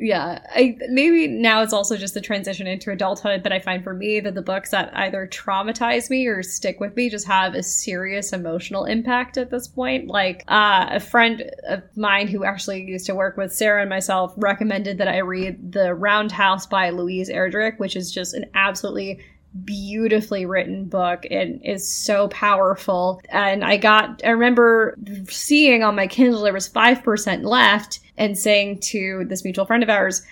yeah, 0.00 0.40
I 0.54 0.76
maybe 0.88 1.26
now 1.26 1.62
it's 1.62 1.72
also 1.72 1.96
just 1.96 2.14
the 2.14 2.20
transition 2.20 2.66
into 2.66 2.90
adulthood, 2.90 3.42
but 3.42 3.52
I 3.52 3.58
find 3.58 3.84
for 3.84 3.92
me 3.92 4.20
that 4.20 4.34
the 4.34 4.42
books 4.42 4.70
that 4.70 4.96
either 4.96 5.26
traumatize 5.26 6.08
me 6.08 6.26
or 6.26 6.42
stick 6.42 6.80
with 6.80 6.96
me 6.96 7.10
just 7.10 7.26
have 7.26 7.54
a 7.54 7.62
serious 7.62 8.32
emotional 8.32 8.84
impact 8.84 9.36
at 9.36 9.50
this 9.50 9.68
point. 9.68 10.08
Like 10.08 10.44
uh, 10.48 10.86
a 10.90 11.00
friend 11.00 11.50
of 11.68 11.82
mine 11.96 12.28
who 12.28 12.44
actually 12.44 12.82
used 12.82 13.06
to 13.06 13.14
work 13.14 13.36
with 13.36 13.52
Sarah 13.52 13.82
and 13.82 13.90
myself 13.90 14.32
recommended 14.36 14.98
that 14.98 15.08
I 15.08 15.18
read 15.18 15.72
The 15.72 15.94
Roundhouse 15.94 16.66
by 16.66 16.90
Louise 16.90 17.28
Erdrich, 17.28 17.78
which 17.78 17.96
is 17.96 18.10
just 18.10 18.34
an 18.34 18.46
absolutely 18.54 19.20
beautifully 19.64 20.46
written 20.46 20.84
book 20.84 21.26
and 21.30 21.60
is 21.64 21.88
so 21.88 22.28
powerful. 22.28 23.20
And 23.30 23.64
I 23.64 23.76
got, 23.76 24.22
I 24.24 24.30
remember 24.30 24.96
seeing 25.28 25.82
on 25.82 25.96
my 25.96 26.06
Kindle 26.06 26.42
there 26.42 26.52
was 26.52 26.68
5% 26.68 27.44
left 27.44 28.00
and 28.16 28.38
saying 28.38 28.80
to 28.80 29.24
this 29.28 29.44
mutual 29.44 29.66
friend 29.66 29.82
of 29.82 29.88
ours, 29.88 30.22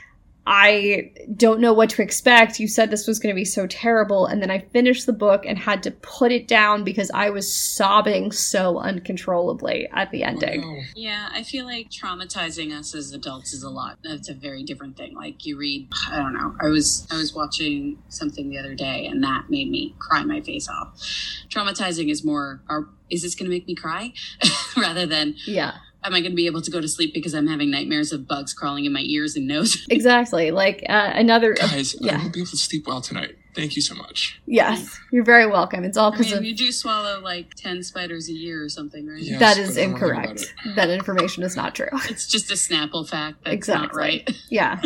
I 0.50 1.12
don't 1.37 1.61
know 1.61 1.75
what 1.75 1.90
to 1.90 2.02
expect. 2.02 2.59
You 2.59 2.69
said 2.69 2.90
this 2.90 3.07
was 3.07 3.19
going 3.19 3.35
to 3.35 3.38
be 3.38 3.45
so 3.45 3.67
terrible. 3.67 4.25
And 4.25 4.40
then 4.40 4.50
I 4.50 4.61
finished 4.61 5.05
the 5.05 5.12
book 5.12 5.45
and 5.45 5.59
had 5.59 5.83
to 5.83 5.90
put 5.90 6.33
it 6.33 6.49
down 6.49 6.85
because 6.85 7.11
I 7.12 7.28
was 7.28 7.55
sobbing 7.55 8.33
so 8.33 8.78
uncontrollably 8.78 9.90
at 9.93 10.11
the 10.11 10.25
ending. 10.25 10.64
Oh, 10.64 10.81
Yeah, 10.97 11.28
I 11.31 11.43
feel 11.43 11.67
like 11.67 11.90
traumatizing 11.90 12.73
us 12.73 12.95
as 12.95 13.12
adults 13.12 13.52
is 13.52 13.62
a 13.62 13.69
lot. 13.69 13.99
That's 14.02 14.31
a 14.31 14.35
very 14.35 14.62
different 14.62 14.97
thing. 14.97 15.14
Like 15.14 15.45
you 15.45 15.59
read, 15.59 15.93
I 16.11 16.17
don't 16.17 16.33
know. 16.33 16.57
I 16.62 16.69
was 16.69 17.07
I 17.11 17.17
was 17.17 17.35
watching 17.35 18.02
something 18.09 18.49
the 18.49 18.57
other 18.57 18.75
day, 18.75 19.05
and 19.05 19.23
that 19.23 19.50
made 19.50 19.71
me 19.71 19.95
cry 19.99 20.25
my 20.25 20.40
face 20.40 20.67
off. 20.67 20.99
Traumatizing 21.50 22.11
is 22.11 22.25
more, 22.25 22.62
are, 22.71 22.88
is 23.11 23.21
this 23.21 23.35
going 23.35 23.50
to 23.50 23.55
make 23.55 23.67
me 23.67 23.75
cry, 23.75 24.14
rather 24.78 25.05
than 25.05 25.35
Yeah, 25.45 25.75
am 26.05 26.14
I 26.14 26.21
going 26.21 26.33
to 26.33 26.37
be 26.37 26.47
able 26.47 26.62
to 26.62 26.71
go 26.71 26.81
to 26.81 26.88
sleep 26.88 27.12
because 27.12 27.35
I'm 27.35 27.47
having 27.47 27.71
nightmares 27.71 28.12
of 28.12 28.26
bugs 28.26 28.52
crawling 28.52 28.85
in 28.85 28.93
my 28.93 29.02
ears 29.07 29.37
and 29.37 29.47
nose? 29.47 29.85
exactly. 29.90 30.50
Like 30.50 30.85
uh, 30.88 31.12
another. 31.14 31.55
guys, 31.55 31.95
I 31.97 31.99
yeah. 32.00 32.19
won't 32.19 32.33
be 32.33 32.40
able 32.40 32.50
to 32.50 32.57
sleep 32.57 32.87
well 32.87 33.00
tonight. 33.00 33.37
Thank 33.55 33.75
you 33.75 33.83
so 33.83 33.95
much. 33.95 34.40
Yes, 34.47 35.00
you're 35.11 35.25
very 35.25 35.47
welcome. 35.47 35.83
It's 35.83 35.97
all 35.97 36.09
I 36.12 36.17
because 36.17 36.28
mean, 36.28 36.38
of 36.38 36.45
you 36.45 36.55
do 36.55 36.71
swallow 36.71 37.21
like 37.21 37.55
ten 37.55 37.83
spiders 37.83 38.28
a 38.28 38.33
year 38.33 38.62
or 38.62 38.69
something, 38.69 39.07
right? 39.07 39.21
Yeah. 39.21 39.38
Yes, 39.40 39.59
is 39.59 39.75
but 39.75 39.81
I 39.81 39.85
don't 39.85 39.93
wanna 39.95 40.05
hear 40.05 40.12
about 40.12 40.31
incorrect. 40.31 40.55
That 40.76 40.90
information 40.90 41.43
is 41.43 41.57
not 41.57 41.75
true. 41.75 41.88
It's 42.09 42.28
just 42.28 42.50
a 42.50 42.55
Snapple 42.55 43.09
fact. 43.09 43.45
That's 43.45 43.55
Exactly. 43.55 43.87
not 43.87 43.95
right. 43.97 44.31
Yeah. 44.50 44.81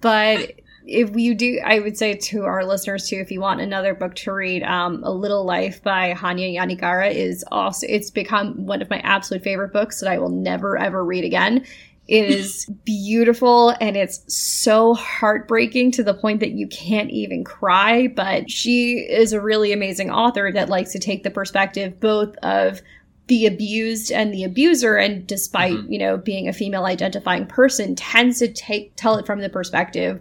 but 0.00 0.59
if 0.86 1.14
you 1.14 1.34
do, 1.34 1.60
I 1.64 1.78
would 1.78 1.96
say 1.96 2.14
to 2.14 2.44
our 2.44 2.64
listeners 2.64 3.08
too, 3.08 3.16
if 3.16 3.30
you 3.30 3.40
want 3.40 3.60
another 3.60 3.94
book 3.94 4.14
to 4.16 4.32
read, 4.32 4.62
um, 4.62 5.02
A 5.04 5.10
Little 5.12 5.44
Life 5.44 5.82
by 5.82 6.14
Hanya 6.14 6.54
Yanagihara 6.56 7.12
is 7.14 7.44
also, 7.52 7.86
it's 7.88 8.10
become 8.10 8.66
one 8.66 8.82
of 8.82 8.90
my 8.90 8.98
absolute 9.00 9.42
favorite 9.42 9.72
books 9.72 10.00
that 10.00 10.10
I 10.10 10.18
will 10.18 10.30
never 10.30 10.76
ever 10.78 11.04
read 11.04 11.24
again. 11.24 11.64
It 12.08 12.24
is 12.30 12.66
beautiful 12.84 13.74
and 13.80 13.96
it's 13.96 14.22
so 14.34 14.94
heartbreaking 14.94 15.92
to 15.92 16.02
the 16.02 16.14
point 16.14 16.40
that 16.40 16.52
you 16.52 16.66
can't 16.66 17.10
even 17.10 17.44
cry. 17.44 18.08
But 18.08 18.50
she 18.50 18.94
is 18.98 19.32
a 19.32 19.40
really 19.40 19.72
amazing 19.72 20.10
author 20.10 20.50
that 20.52 20.68
likes 20.68 20.92
to 20.92 20.98
take 20.98 21.22
the 21.22 21.30
perspective 21.30 22.00
both 22.00 22.36
of 22.42 22.80
the 23.26 23.46
abused 23.46 24.10
and 24.10 24.34
the 24.34 24.42
abuser 24.42 24.96
and 24.96 25.24
despite 25.24 25.74
Mhm. 25.74 25.92
you 25.92 25.98
know 26.00 26.16
being 26.16 26.48
a 26.48 26.52
female 26.52 26.84
identifying 26.84 27.46
person 27.46 27.94
tends 27.94 28.40
to 28.40 28.48
take 28.48 28.90
tell 28.96 29.18
it 29.18 29.24
from 29.24 29.40
the 29.40 29.48
perspective 29.48 30.18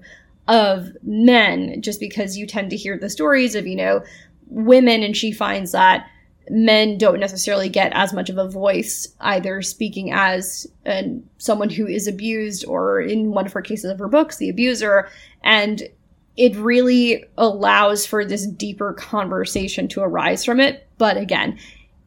of 0.50 0.90
men 1.04 1.80
just 1.82 2.00
because 2.00 2.36
you 2.36 2.46
tend 2.46 2.72
to 2.72 2.76
hear 2.76 2.98
the 2.98 3.10
stories 3.10 3.56
of 3.56 3.66
you 3.68 3.76
know 3.76 4.04
women 4.48 5.04
and 5.04 5.16
she 5.16 5.32
finds 5.32 5.72
that 5.72 6.08
men 6.50 6.98
don't 6.98 7.20
necessarily 7.20 7.70
get 7.70 7.94
as 7.94 8.12
much 8.12 8.30
of 8.30 8.40
a 8.40 8.50
voice 8.50 9.08
either 9.20 9.62
speaking 9.62 10.12
as 10.12 10.66
an, 10.86 11.24
someone 11.38 11.70
who 11.70 11.86
is 11.86 12.08
abused 12.08 12.66
or 12.66 13.00
in 13.00 13.30
one 13.32 13.46
of 13.46 13.54
her 13.54 13.62
cases 13.62 13.92
of 13.92 14.00
her 14.00 14.08
books 14.08 14.38
the 14.38 14.50
abuser 14.50 15.08
and 15.44 15.84
it 16.36 16.56
really 16.56 17.24
allows 17.38 18.06
for 18.08 18.26
this 18.26 18.48
deeper 18.48 18.94
conversation 18.94 19.88
to 19.88 20.02
arise 20.02 20.44
from 20.44 20.60
it 20.60 20.88
but 20.98 21.16
again 21.16 21.60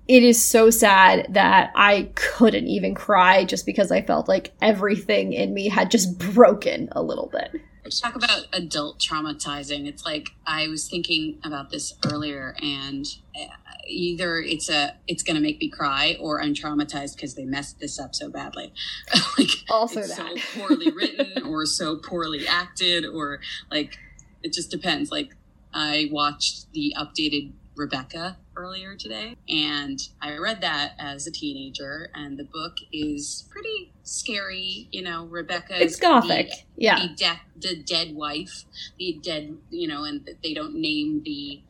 it 0.08 0.24
is 0.24 0.44
so 0.44 0.68
sad 0.68 1.28
that 1.30 1.70
I 1.76 2.10
couldn't 2.16 2.66
even 2.66 2.92
cry 2.92 3.44
just 3.44 3.64
because 3.64 3.92
I 3.92 4.02
felt 4.02 4.26
like 4.26 4.52
everything 4.60 5.32
in 5.32 5.54
me 5.54 5.68
had 5.68 5.92
just 5.92 6.18
broken 6.18 6.88
a 6.90 7.00
little 7.00 7.30
bit. 7.32 7.62
Talk 7.90 8.14
about 8.14 8.46
adult 8.52 8.98
traumatizing. 9.00 9.86
It's 9.86 10.04
like 10.04 10.30
i 10.46 10.68
was 10.68 10.88
thinking 10.88 11.38
about 11.44 11.70
this 11.70 11.94
earlier 12.06 12.54
and 12.62 13.06
uh, 13.36 13.46
either 13.88 14.38
it's 14.38 14.68
a 14.68 14.94
it's 15.08 15.22
gonna 15.22 15.40
make 15.40 15.58
me 15.60 15.68
cry 15.68 16.16
or 16.20 16.40
i'm 16.42 16.54
traumatized 16.54 17.16
because 17.16 17.34
they 17.34 17.44
messed 17.44 17.80
this 17.80 17.98
up 17.98 18.14
so 18.14 18.30
badly. 18.30 18.72
Like 19.38 19.48
Also 19.70 20.00
it's 20.00 20.16
that. 20.16 20.38
so 20.38 20.60
poorly 20.60 20.90
written 20.94 21.42
or 21.44 21.66
so 21.66 21.96
poorly 21.96 22.46
acted 22.46 23.04
or 23.06 23.40
like 23.70 23.98
it 24.42 24.52
just 24.52 24.70
depends. 24.70 25.10
Like 25.10 25.34
i 25.74 26.08
watched 26.12 26.72
the 26.72 26.94
updated 26.98 27.52
rebecca 27.76 28.36
earlier 28.56 28.94
today 28.94 29.34
and 29.48 29.98
i 30.20 30.36
read 30.36 30.60
that 30.60 30.92
as 30.98 31.26
a 31.26 31.30
teenager 31.30 32.10
and 32.14 32.38
the 32.38 32.44
book 32.44 32.74
is 32.92 33.46
pretty 33.50 33.92
scary 34.02 34.88
you 34.90 35.02
know 35.02 35.26
rebecca 35.26 35.80
It's 35.82 35.96
gothic. 35.98 36.50
Yeah. 36.76 37.06
the, 37.06 37.14
de- 37.14 37.40
the 37.76 37.82
dead 37.84 38.14
wife, 38.16 38.64
the 38.98 39.20
dead, 39.22 39.56
you 39.70 39.86
know, 39.86 40.02
and 40.04 40.28
they 40.42 40.52
don't 40.52 40.74
name 40.74 41.22
the 41.24 41.62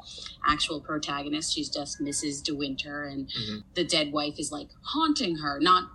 actual 0.46 0.80
protagonist. 0.80 1.52
She's 1.52 1.68
just 1.68 2.00
Mrs. 2.00 2.42
De 2.42 2.54
Winter, 2.54 3.04
and 3.04 3.28
Mhm. 3.28 3.64
the 3.74 3.84
dead 3.84 4.10
wife 4.12 4.38
is 4.38 4.50
like 4.50 4.68
haunting 4.82 5.36
her, 5.36 5.60
not 5.60 5.90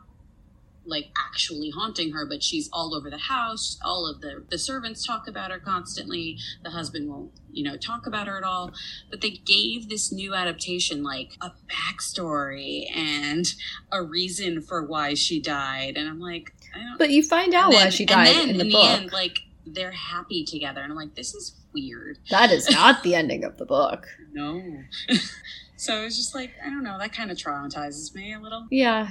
like 0.87 1.11
actually 1.17 1.69
haunting 1.69 2.13
her, 2.13 2.25
but 2.25 2.41
she's 2.41 2.69
all 2.71 2.95
over 2.95 3.09
the 3.09 3.17
house. 3.17 3.77
All 3.83 4.07
of 4.07 4.21
the 4.21 4.45
the 4.49 4.57
servants 4.57 5.05
talk 5.05 5.27
about 5.27 5.51
her 5.51 5.59
constantly. 5.59 6.37
The 6.63 6.69
husband 6.71 7.09
won't, 7.09 7.31
you 7.51 7.63
know, 7.63 7.75
talk 7.77 8.07
about 8.07 8.27
her 8.27 8.37
at 8.37 8.43
all. 8.43 8.71
But 9.11 9.21
they 9.21 9.31
gave 9.31 9.89
this 9.89 10.11
new 10.11 10.33
adaptation 10.33 11.03
like 11.03 11.33
a 11.41 11.51
backstory 11.67 12.85
and 12.95 13.45
a 13.91 14.01
reason 14.01 14.61
for 14.61 14.83
why 14.85 15.13
she 15.13 15.41
died, 15.41 15.97
and 15.97 16.07
I'm 16.07 16.19
like, 16.19 16.53
I 16.75 16.79
don't. 16.79 16.97
But 16.97 17.09
you 17.09 17.23
find 17.23 17.53
out 17.53 17.65
and 17.65 17.73
why 17.73 17.83
then- 17.83 17.91
she 17.91 18.05
died 18.05 18.27
then 18.35 18.49
in 18.51 18.57
the 18.57 18.65
in 18.65 18.71
book. 18.71 18.83
the 18.83 18.89
end, 18.89 19.11
like 19.11 19.39
they're 19.65 19.91
happy 19.91 20.45
together, 20.45 20.81
and 20.81 20.91
I'm 20.91 20.97
like, 20.97 21.15
this 21.15 21.33
is 21.33 21.55
weird. 21.73 22.17
that 22.29 22.51
is 22.51 22.69
not 22.69 23.03
the 23.03 23.13
ending 23.21 23.43
of 23.43 23.57
the 23.57 23.65
book. 23.65 24.07
No. 24.31 24.61
so 25.75 26.03
it's 26.03 26.15
just 26.17 26.33
like 26.33 26.51
I 26.65 26.69
don't 26.69 26.83
know. 26.83 26.97
That 26.97 27.13
kind 27.13 27.31
of 27.31 27.37
traumatizes 27.37 28.13
me 28.15 28.33
a 28.33 28.39
little. 28.39 28.67
Yeah. 28.71 29.09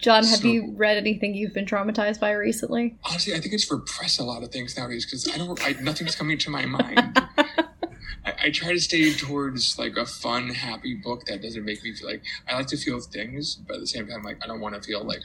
John, 0.00 0.24
have 0.24 0.40
So- 0.40 0.48
you 0.48 0.72
read 0.76 0.96
anything 0.96 1.34
you've 1.34 1.52
been 1.52 1.66
traumatized 1.66 2.20
by 2.20 2.32
recently? 2.32 2.96
Honestly, 3.04 3.34
I 3.34 3.40
think 3.40 3.52
it's 3.54 3.70
repress 3.70 4.18
a 4.18 4.24
lot 4.24 4.42
of 4.42 4.50
things 4.50 4.76
nowadays 4.76 5.04
because 5.04 5.28
I 5.28 5.36
don't. 5.36 5.62
I, 5.64 5.72
nothing's 5.80 6.14
coming 6.16 6.38
to 6.38 6.50
my 6.50 6.64
mind. 6.66 7.18
I, 8.24 8.34
I 8.44 8.50
try 8.50 8.72
to 8.72 8.80
stay 8.80 9.12
towards 9.12 9.78
like 9.78 9.96
a 9.96 10.06
fun, 10.06 10.48
happy 10.50 10.94
book 10.94 11.26
that 11.26 11.42
doesn't 11.42 11.64
make 11.64 11.82
me 11.82 11.94
feel 11.94 12.08
like 12.08 12.22
I 12.48 12.54
like 12.56 12.66
to 12.68 12.76
feel 12.76 13.00
things, 13.00 13.56
but 13.56 13.74
at 13.74 13.80
the 13.80 13.86
same 13.86 14.06
time, 14.08 14.22
like 14.22 14.38
I 14.42 14.46
don't 14.46 14.60
want 14.60 14.74
to 14.74 14.82
feel 14.82 15.04
like 15.04 15.20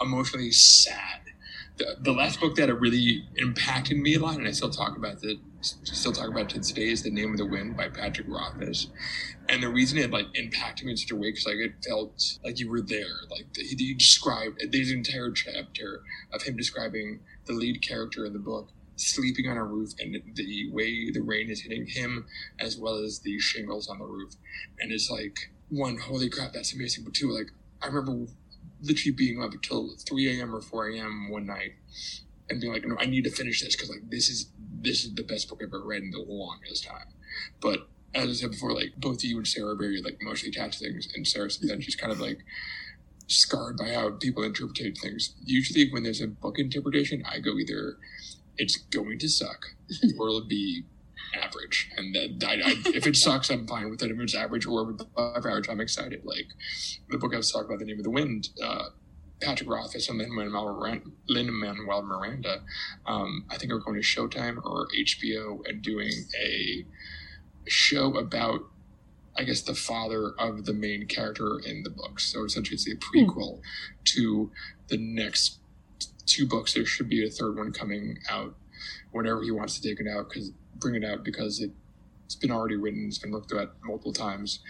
emotionally 0.00 0.52
sad. 0.52 1.21
The, 1.78 1.96
the 2.00 2.12
last 2.12 2.40
book 2.40 2.56
that 2.56 2.72
really 2.80 3.26
impacted 3.36 3.96
me 3.96 4.14
a 4.14 4.20
lot, 4.20 4.36
and 4.36 4.46
I 4.46 4.52
still 4.52 4.70
talk 4.70 4.96
about 4.96 5.24
it, 5.24 5.38
still 5.60 6.12
talk 6.12 6.28
about 6.28 6.54
it 6.54 6.62
today, 6.62 6.90
is 6.90 7.02
"The 7.02 7.10
Name 7.10 7.32
of 7.32 7.38
the 7.38 7.46
Wind" 7.46 7.76
by 7.76 7.88
Patrick 7.88 8.28
Rothfuss. 8.28 8.88
And 9.48 9.62
the 9.62 9.68
reason 9.68 9.98
it 9.98 10.10
like 10.10 10.26
impacted 10.34 10.86
me 10.86 10.92
in 10.92 10.96
such 10.96 11.10
a 11.10 11.16
way 11.16 11.30
because 11.30 11.46
like 11.46 11.56
it 11.56 11.72
felt 11.86 12.38
like 12.44 12.60
you 12.60 12.70
were 12.70 12.82
there. 12.82 13.14
Like 13.30 13.46
he, 13.56 13.74
he 13.76 13.94
described 13.94 14.62
there's 14.70 14.90
an 14.90 14.98
entire 14.98 15.30
chapter 15.30 16.02
of 16.32 16.42
him 16.42 16.56
describing 16.56 17.20
the 17.46 17.54
lead 17.54 17.82
character 17.86 18.26
in 18.26 18.32
the 18.32 18.38
book 18.38 18.68
sleeping 18.96 19.48
on 19.48 19.56
a 19.56 19.64
roof 19.64 19.90
and 19.98 20.16
the 20.34 20.70
way 20.70 21.10
the 21.10 21.20
rain 21.20 21.50
is 21.50 21.62
hitting 21.62 21.86
him 21.86 22.26
as 22.60 22.76
well 22.76 22.98
as 22.98 23.20
the 23.20 23.38
shingles 23.40 23.88
on 23.88 23.98
the 23.98 24.04
roof 24.04 24.34
and 24.78 24.92
it's 24.92 25.10
like 25.10 25.50
one 25.70 25.96
holy 25.98 26.28
crap 26.28 26.52
that's 26.52 26.74
amazing 26.74 27.02
but 27.02 27.14
two 27.14 27.30
like 27.30 27.50
i 27.82 27.86
remember 27.86 28.30
literally 28.80 29.12
being 29.12 29.42
up 29.42 29.52
until 29.52 29.90
3 29.96 30.40
a.m 30.40 30.54
or 30.54 30.60
4 30.60 30.90
a.m 30.90 31.30
one 31.30 31.46
night 31.46 31.72
and 32.50 32.60
being 32.60 32.72
like 32.72 32.86
no 32.86 32.96
i 32.98 33.06
need 33.06 33.24
to 33.24 33.30
finish 33.30 33.62
this 33.62 33.74
because 33.74 33.90
like 33.90 34.08
this 34.10 34.28
is 34.28 34.50
this 34.80 35.04
is 35.04 35.14
the 35.14 35.22
best 35.22 35.48
book 35.48 35.60
i've 35.62 35.68
ever 35.68 35.84
read 35.84 36.02
in 36.02 36.10
the 36.10 36.24
longest 36.26 36.84
time 36.84 37.06
but 37.60 37.88
as 38.14 38.28
i 38.28 38.32
said 38.32 38.50
before 38.50 38.72
like 38.72 38.92
both 38.96 39.22
you 39.22 39.36
and 39.36 39.46
sarah 39.46 39.72
are 39.72 39.76
very 39.76 40.02
like 40.02 40.18
emotionally 40.20 40.50
attached 40.50 40.78
to 40.80 40.86
things 40.86 41.08
and 41.14 41.26
sarah 41.26 41.50
said 41.50 41.68
that 41.68 41.82
she's 41.82 41.96
kind 41.96 42.12
of 42.12 42.20
like 42.20 42.44
scarred 43.32 43.78
by 43.78 43.90
how 43.92 44.10
people 44.10 44.42
interpret 44.42 44.98
things. 44.98 45.34
Usually, 45.44 45.90
when 45.90 46.02
there's 46.02 46.20
a 46.20 46.26
book 46.26 46.58
interpretation, 46.58 47.24
I 47.30 47.38
go 47.38 47.58
either 47.58 47.96
it's 48.58 48.76
going 48.76 49.18
to 49.18 49.28
suck 49.28 49.74
or 50.18 50.28
it'll 50.28 50.46
be 50.46 50.84
average. 51.34 51.90
And 51.96 52.14
then 52.14 52.38
I, 52.44 52.54
I, 52.54 52.74
if 52.86 53.06
it 53.06 53.16
sucks, 53.16 53.50
I'm 53.50 53.66
fine 53.66 53.90
with 53.90 54.02
it. 54.02 54.10
If 54.10 54.20
it's 54.20 54.34
average 54.34 54.66
or 54.66 54.90
above 54.90 55.06
average, 55.16 55.68
I'm 55.68 55.80
excited. 55.80 56.22
Like 56.24 56.46
the 57.10 57.18
book 57.18 57.34
I 57.34 57.38
was 57.38 57.50
talking 57.50 57.66
about, 57.66 57.78
The 57.78 57.86
Name 57.86 57.98
of 57.98 58.04
the 58.04 58.10
Wind, 58.10 58.50
uh, 58.62 58.86
Patrick 59.40 59.68
Rothfuss 59.68 60.08
and 60.08 60.18
Miranda, 60.18 61.02
Lin-Manuel 61.28 62.02
Miranda 62.02 62.62
um, 63.06 63.44
I 63.50 63.58
think 63.58 63.72
are 63.72 63.80
going 63.80 64.00
to 64.00 64.06
Showtime 64.06 64.64
or 64.64 64.86
HBO 64.96 65.60
and 65.68 65.82
doing 65.82 66.12
a 66.40 66.86
show 67.66 68.16
about 68.16 68.60
I 69.36 69.44
guess 69.44 69.62
the 69.62 69.74
father 69.74 70.32
of 70.38 70.66
the 70.66 70.74
main 70.74 71.06
character 71.06 71.58
in 71.64 71.84
the 71.84 71.90
books. 71.90 72.30
So 72.30 72.44
essentially, 72.44 72.74
it's 72.74 72.86
a 72.86 72.96
prequel 72.96 73.60
to 74.04 74.50
the 74.88 74.98
next 74.98 75.58
two 76.26 76.46
books. 76.46 76.74
There 76.74 76.84
should 76.84 77.08
be 77.08 77.26
a 77.26 77.30
third 77.30 77.56
one 77.56 77.72
coming 77.72 78.18
out 78.28 78.54
whenever 79.10 79.42
he 79.42 79.50
wants 79.50 79.78
to 79.78 79.88
take 79.88 80.00
it 80.00 80.06
out 80.08 80.28
because 80.28 80.52
bring 80.76 80.94
it 80.94 81.04
out 81.04 81.24
because 81.24 81.60
it, 81.60 81.70
it's 82.24 82.34
been 82.34 82.50
already 82.50 82.76
written. 82.76 83.06
It's 83.06 83.18
been 83.18 83.32
looked 83.32 83.52
at 83.52 83.70
multiple 83.84 84.12
times. 84.12 84.60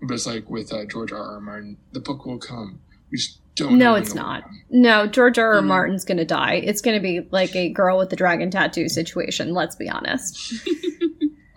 But 0.00 0.14
it's 0.14 0.26
like 0.26 0.48
with 0.48 0.72
uh, 0.72 0.84
George 0.86 1.12
R. 1.12 1.34
R. 1.34 1.40
Martin, 1.40 1.76
the 1.92 2.00
book 2.00 2.24
will 2.24 2.38
come. 2.38 2.80
We 3.10 3.18
just 3.18 3.40
don't. 3.56 3.78
No, 3.78 3.92
know 3.92 3.94
it's 3.96 4.14
not. 4.14 4.42
come. 4.42 4.62
No, 4.70 5.06
George 5.06 5.38
R. 5.38 5.54
R. 5.54 5.60
Mhm. 5.62 5.66
Martin's 5.66 6.04
gonna 6.04 6.24
die. 6.24 6.54
It's 6.54 6.80
gonna 6.80 7.00
be 7.00 7.26
like 7.30 7.54
a 7.56 7.68
girl 7.70 7.98
with 7.98 8.10
the 8.10 8.16
dragon 8.16 8.50
tattoo 8.50 8.88
situation, 8.88 9.54
let's 9.54 9.76
be 9.76 9.88
honest. 9.88 10.54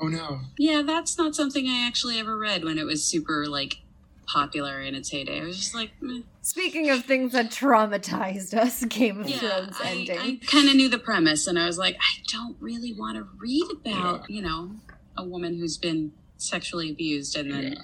Oh 0.04 0.08
no! 0.08 0.40
Yeah, 0.58 0.82
that's 0.82 1.16
not 1.20 1.36
something 1.36 1.68
I 1.68 1.86
actually 1.86 2.18
ever 2.20 2.36
read 2.36 2.64
when 2.64 2.80
it 2.80 2.86
was 2.88 3.06
super 3.06 3.46
like 3.46 3.82
popular 4.28 4.80
in 4.82 4.96
its 4.96 5.10
heyday. 5.10 5.42
I 5.42 5.46
was 5.46 5.58
just 5.58 5.76
like, 5.76 5.92
meh. 6.02 6.22
Speaking 6.42 6.90
of 6.90 7.04
things 7.06 7.34
that 7.34 7.52
traumatized 7.52 8.54
us, 8.54 8.84
Game 8.86 9.20
of 9.22 9.30
yeah, 9.30 9.38
Thrones 9.40 9.78
I, 9.84 9.90
ending. 9.90 10.20
I 10.20 10.40
kind 10.46 10.70
of 10.70 10.76
knew 10.76 10.90
the 10.90 10.98
premise, 11.00 11.48
and 11.48 11.60
I 11.60 11.66
was 11.66 11.78
like, 11.78 11.96
I 11.96 12.22
don't 12.32 12.56
really 12.60 12.94
want 12.94 13.18
to 13.18 13.28
read 13.38 13.66
about 13.72 14.30
you 14.30 14.42
know 14.42 14.72
a 15.18 15.24
woman 15.26 15.58
who's 15.58 15.78
been 15.78 16.14
sexually 16.38 16.90
abused 16.90 17.36
and 17.36 17.52
then 17.52 17.64
Yeah. 17.74 17.82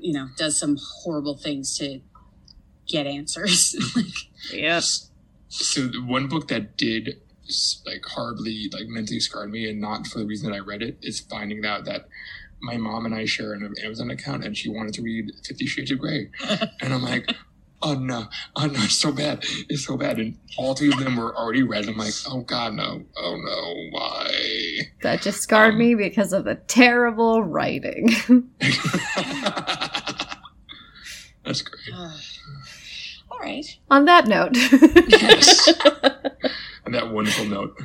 you 0.00 0.12
know 0.12 0.28
does 0.36 0.58
some 0.58 0.76
horrible 0.80 1.36
things 1.36 1.76
to 1.78 2.00
get 2.88 3.06
answers. 3.06 3.76
like, 3.96 4.06
Yep. 4.52 4.82
So 5.48 5.86
the 5.86 6.02
one 6.02 6.28
book 6.28 6.48
that 6.48 6.76
did 6.76 7.20
like 7.84 8.04
horribly 8.06 8.70
like 8.72 8.86
mentally 8.88 9.20
scarred 9.20 9.50
me, 9.50 9.68
and 9.68 9.80
not 9.80 10.06
for 10.06 10.18
the 10.18 10.24
reason 10.26 10.50
that 10.50 10.56
I 10.56 10.60
read 10.60 10.82
it, 10.82 10.98
is 11.02 11.20
finding 11.20 11.64
out 11.66 11.84
that 11.84 12.08
my 12.62 12.76
mom 12.76 13.04
and 13.06 13.14
I 13.14 13.24
share 13.26 13.52
an 13.52 13.74
Amazon 13.84 14.10
account, 14.10 14.44
and 14.44 14.56
she 14.56 14.68
wanted 14.70 14.94
to 14.94 15.02
read 15.02 15.30
Fifty 15.44 15.66
Shades 15.66 15.90
of 15.90 15.98
Grey, 15.98 16.30
and 16.80 16.92
I'm 16.94 17.02
like. 17.02 17.34
Oh 17.84 17.94
no! 17.94 18.28
Oh 18.54 18.66
no! 18.66 18.80
It's 18.84 18.94
so 18.94 19.10
bad! 19.10 19.44
It's 19.68 19.84
so 19.84 19.96
bad! 19.96 20.20
And 20.20 20.38
all 20.56 20.72
three 20.76 20.92
of 20.92 21.00
them 21.00 21.16
were 21.16 21.36
already 21.36 21.64
read. 21.64 21.88
I'm 21.88 21.96
like, 21.96 22.14
oh 22.28 22.42
god, 22.42 22.74
no! 22.74 23.02
Oh 23.16 23.34
no! 23.34 23.74
Why? 23.90 24.82
That 25.02 25.20
just 25.20 25.40
scarred 25.40 25.72
Um, 25.72 25.80
me 25.80 25.96
because 25.96 26.32
of 26.32 26.44
the 26.44 26.54
terrible 26.54 27.42
writing. 27.42 28.06
That's 31.44 31.62
great. 31.62 31.92
all 33.32 33.38
right. 33.40 33.66
On 33.90 34.04
that 34.04 34.28
note, 34.28 34.56
Yes. 35.08 35.68
On 36.86 36.92
that 36.92 37.10
wonderful 37.10 37.46
note. 37.46 37.76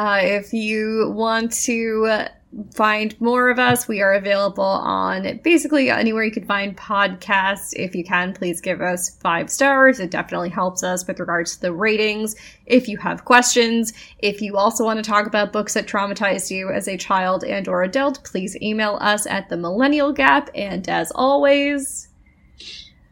Uh, 0.00 0.18
if 0.22 0.54
you 0.54 1.12
want 1.14 1.52
to 1.52 2.24
find 2.72 3.20
more 3.20 3.50
of 3.50 3.58
us, 3.58 3.86
we 3.86 4.00
are 4.00 4.14
available 4.14 4.64
on 4.64 5.38
basically 5.44 5.90
anywhere 5.90 6.24
you 6.24 6.30
can 6.32 6.46
find 6.46 6.74
podcasts. 6.74 7.74
If 7.74 7.94
you 7.94 8.02
can, 8.02 8.32
please 8.32 8.62
give 8.62 8.80
us 8.80 9.10
five 9.10 9.50
stars. 9.50 10.00
It 10.00 10.10
definitely 10.10 10.48
helps 10.48 10.82
us 10.82 11.06
with 11.06 11.20
regards 11.20 11.56
to 11.56 11.60
the 11.60 11.72
ratings. 11.74 12.34
If 12.64 12.88
you 12.88 12.96
have 12.96 13.26
questions, 13.26 13.92
if 14.20 14.40
you 14.40 14.56
also 14.56 14.84
want 14.84 15.04
to 15.04 15.08
talk 15.08 15.26
about 15.26 15.52
books 15.52 15.74
that 15.74 15.86
traumatized 15.86 16.50
you 16.50 16.70
as 16.70 16.88
a 16.88 16.96
child 16.96 17.44
and 17.44 17.68
or 17.68 17.82
adult, 17.82 18.24
please 18.24 18.56
email 18.62 18.96
us 19.02 19.26
at 19.26 19.50
the 19.50 19.58
Millennial 19.58 20.14
Gap. 20.14 20.48
And 20.54 20.88
as 20.88 21.12
always, 21.14 22.08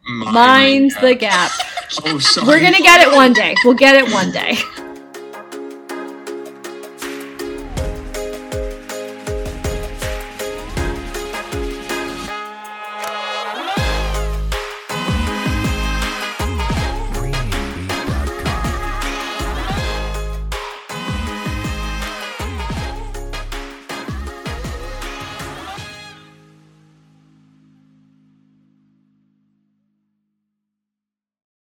mind 0.07 0.93
the 1.01 1.13
gap. 1.13 1.51
Oh. 2.05 2.19
We're 2.45 2.61
gonna 2.61 2.83
get 2.83 3.01
it 3.01 3.15
one 3.15 3.33
day. 3.33 3.55
We'll 3.65 3.73
get 3.73 3.95
it 3.95 4.13
one 4.13 4.31
day. 4.31 4.59